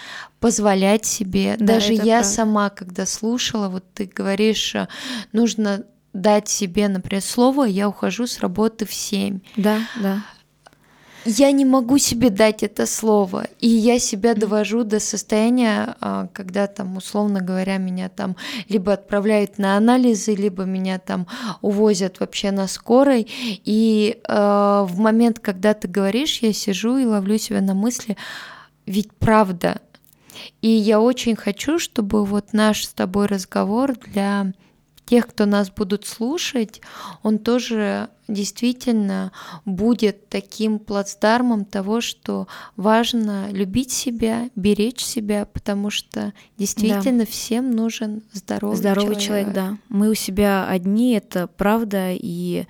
[0.43, 1.56] позволять себе.
[1.59, 2.24] Да, Даже я правда.
[2.24, 4.89] сама, когда слушала, вот ты говоришь, э,
[5.32, 9.39] нужно дать себе, например, слово, я ухожу с работы в 7.
[9.56, 10.24] Да, да.
[11.24, 16.66] Я не могу себе дать это слово, и я себя довожу до состояния, а, когда
[16.66, 18.35] там, условно говоря, меня там
[18.69, 21.28] либо отправляют на анализы, либо меня там
[21.60, 23.28] увозят вообще на скорой,
[23.64, 28.16] и э, в момент, когда ты говоришь, я сижу и ловлю себя на мысли,
[28.86, 29.81] ведь правда,
[30.60, 34.52] и я очень хочу, чтобы вот наш с тобой разговор для
[35.04, 36.80] тех, кто нас будут слушать,
[37.22, 39.32] он тоже действительно
[39.64, 47.26] будет таким плацдармом того, что важно любить себя, беречь себя, потому что действительно да.
[47.26, 49.48] всем нужен здоровый, здоровый человек.
[49.48, 49.54] человек.
[49.54, 52.66] Да, мы у себя одни, это правда, и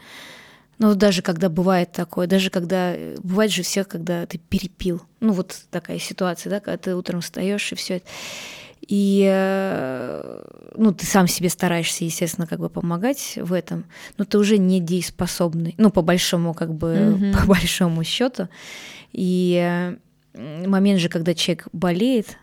[0.82, 2.96] ну, даже когда бывает такое, даже когда...
[3.22, 5.00] Бывает же всех, когда ты перепил.
[5.20, 8.06] Ну, вот такая ситуация, да, когда ты утром встаешь и все это.
[8.88, 10.44] И, э,
[10.74, 13.84] ну, ты сам себе стараешься, естественно, как бы помогать в этом,
[14.18, 17.32] но ты уже не дееспособный, ну, по большому, как бы, mm-hmm.
[17.40, 18.48] по большому счету.
[19.12, 19.96] И
[20.34, 22.38] э, момент же, когда человек болеет,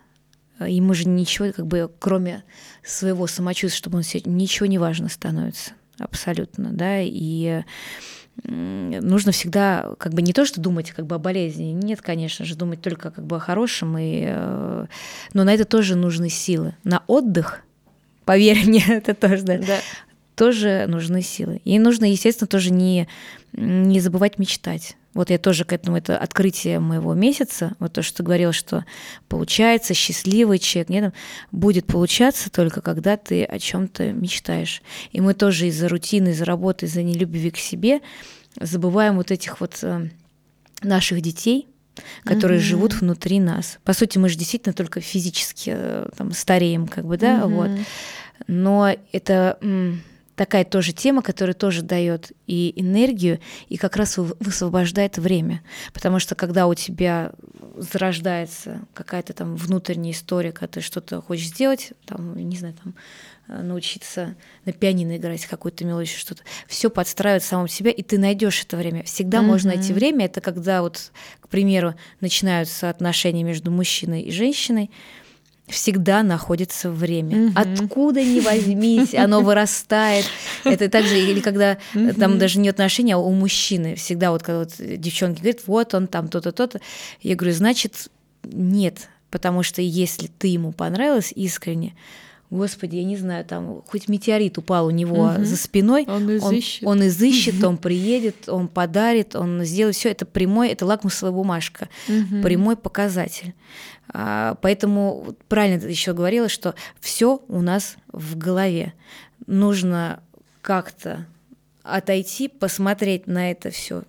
[0.58, 2.42] ему же ничего, как бы, кроме
[2.82, 7.64] своего самочувствия, чтобы он себе, ничего не важно становится, абсолютно, да, и
[8.44, 12.54] нужно всегда как бы не то, что думать как бы о болезни, нет, конечно же,
[12.56, 14.86] думать только как бы о хорошем, и, э,
[15.32, 16.74] но на это тоже нужны силы.
[16.84, 17.62] На отдых,
[18.24, 19.78] поверь мне, это тоже, да, да.
[20.34, 21.60] тоже нужны силы.
[21.64, 23.08] И нужно, естественно, тоже не,
[23.52, 24.96] не забывать мечтать.
[25.12, 28.84] Вот я тоже к этому, это открытие моего месяца, вот то, что ты говорил, что
[29.28, 31.14] получается счастливый человек, нет,
[31.50, 34.82] будет получаться только когда ты о чем-то мечтаешь.
[35.10, 38.00] И мы тоже из-за рутины, из-за работы, из-за нелюбви к себе
[38.60, 40.08] забываем вот этих вот э,
[40.82, 41.66] наших детей,
[42.24, 42.66] которые угу.
[42.66, 43.78] живут внутри нас.
[43.84, 47.54] По сути, мы же действительно только физически э, там, стареем, как бы, да, угу.
[47.54, 47.70] вот.
[48.46, 49.58] Но это
[50.40, 55.62] такая тоже тема, которая тоже дает и энергию, и как раз высвобождает время.
[55.92, 57.32] Потому что когда у тебя
[57.76, 62.94] зарождается какая-то там внутренняя история, когда ты что-то хочешь сделать, там, не знаю, там,
[63.48, 64.34] э, научиться
[64.64, 69.02] на пианино играть какую-то мелодию, что-то, все подстраивает самому себя, и ты найдешь это время.
[69.02, 69.42] Всегда mm-hmm.
[69.42, 70.24] можно найти время.
[70.24, 74.90] Это когда вот, к примеру, начинаются отношения между мужчиной и женщиной,
[75.70, 77.48] всегда находится время.
[77.48, 77.52] Угу.
[77.54, 80.26] Откуда ни возьмись, оно вырастает.
[80.64, 82.12] Это также, или когда угу.
[82.14, 83.94] там даже не отношения, а у мужчины.
[83.94, 86.80] Всегда вот когда вот девчонки говорят, вот он там то-то, то-то.
[87.22, 88.08] Я говорю, значит,
[88.44, 89.08] нет.
[89.30, 91.94] Потому что если ты ему понравилась искренне,
[92.50, 95.44] Господи, я не знаю, там хоть метеорит упал у него угу.
[95.44, 100.10] за спиной, он изыщет, он, он, изыщет он приедет, он подарит, он сделает все.
[100.10, 102.42] Это прямой, это лакмусовая бумажка, угу.
[102.42, 103.54] прямой показатель.
[104.12, 108.94] А, поэтому правильно ты еще говорила, что все у нас в голове.
[109.46, 110.20] Нужно
[110.60, 111.26] как-то
[111.84, 114.02] отойти, посмотреть на это все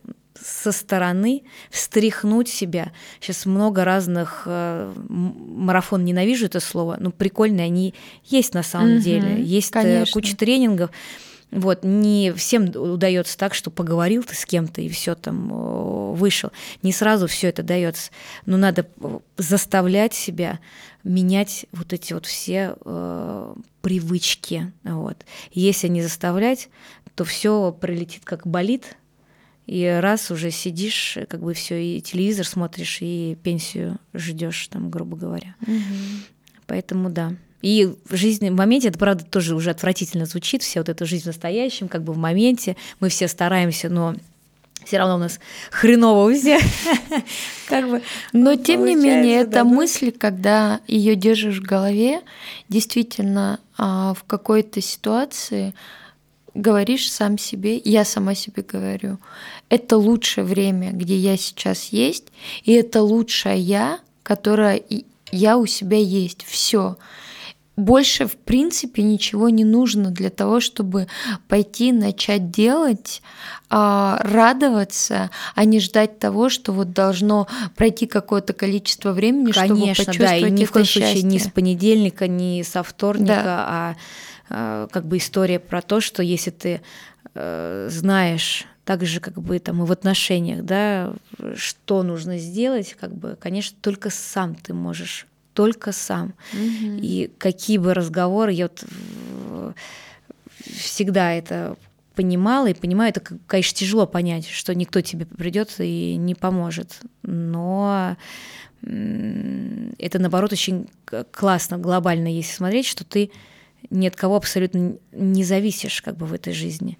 [0.43, 2.91] со стороны, встряхнуть себя.
[3.19, 7.93] Сейчас много разных э, марафон ненавижу это слово, но прикольные они
[8.25, 9.41] есть на самом угу, деле.
[9.41, 10.13] Есть э, конечно.
[10.13, 10.91] куча тренингов.
[11.51, 16.49] Вот, не всем удается так, что поговорил ты с кем-то и все там вышел.
[16.81, 18.11] Не сразу все это дается.
[18.45, 18.87] Но надо
[19.35, 20.59] заставлять себя
[21.03, 24.71] менять вот эти вот все э, привычки.
[24.83, 25.17] Вот.
[25.51, 26.69] Если не заставлять,
[27.15, 28.95] то все прилетит как болит,
[29.71, 35.15] и раз уже сидишь, как бы все, и телевизор смотришь, и пенсию ждешь, там, грубо
[35.15, 35.55] говоря.
[35.61, 35.71] Угу.
[36.67, 37.35] Поэтому да.
[37.61, 41.23] И в жизни, в моменте, это правда тоже уже отвратительно звучит, все вот это жизнь
[41.23, 44.13] в настоящем, как бы в моменте, мы все стараемся, но
[44.83, 45.39] все равно у нас
[45.69, 46.61] хреново у всех.
[47.69, 48.01] как бы
[48.33, 52.19] Но тем не менее, эта мысль, когда ее держишь в голове,
[52.67, 55.73] действительно а, в какой-то ситуации
[56.53, 59.17] говоришь сам себе, я сама себе говорю,
[59.69, 62.25] это лучшее время, где я сейчас есть,
[62.63, 64.81] и это лучшая я, которая
[65.31, 66.43] я у себя есть.
[66.45, 66.97] Все
[67.81, 71.07] больше, в принципе, ничего не нужно для того, чтобы
[71.47, 73.21] пойти, начать делать,
[73.69, 79.95] а, радоваться, а не ждать того, что вот должно пройти какое-то количество времени, Конечно, чтобы
[79.95, 83.65] почувствовать да, и ни в коем случае ни с понедельника, ни со вторника, да.
[83.67, 83.95] а
[84.51, 86.81] как бы история про то, что если ты
[87.33, 91.13] э, знаешь так же, как бы там и в отношениях, да,
[91.55, 96.33] что нужно сделать, как бы, конечно, только сам ты можешь только сам.
[96.53, 96.99] Угу.
[97.01, 98.83] И какие бы разговоры, я вот
[100.65, 101.77] всегда это
[102.15, 106.99] понимала и понимаю, это, конечно, тяжело понять, что никто тебе придет и не поможет.
[107.23, 108.17] Но
[108.81, 110.87] это, наоборот, очень
[111.31, 113.31] классно, глобально, если смотреть, что ты
[113.89, 116.97] ни от кого абсолютно не зависишь как бы в этой жизни.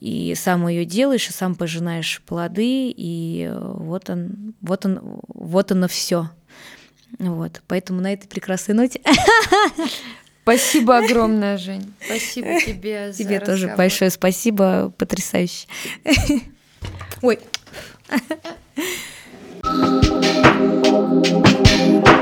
[0.00, 5.86] И сам ее делаешь, и сам пожинаешь плоды, и вот он, вот он, вот оно
[5.86, 6.28] все.
[7.18, 9.00] Вот, поэтому на этой прекрасной ноте.
[10.42, 11.94] Спасибо огромное, Жень.
[12.04, 13.54] Спасибо тебе за Тебе разговор.
[13.54, 15.68] тоже большое спасибо, потрясающе.
[17.22, 17.38] Ой.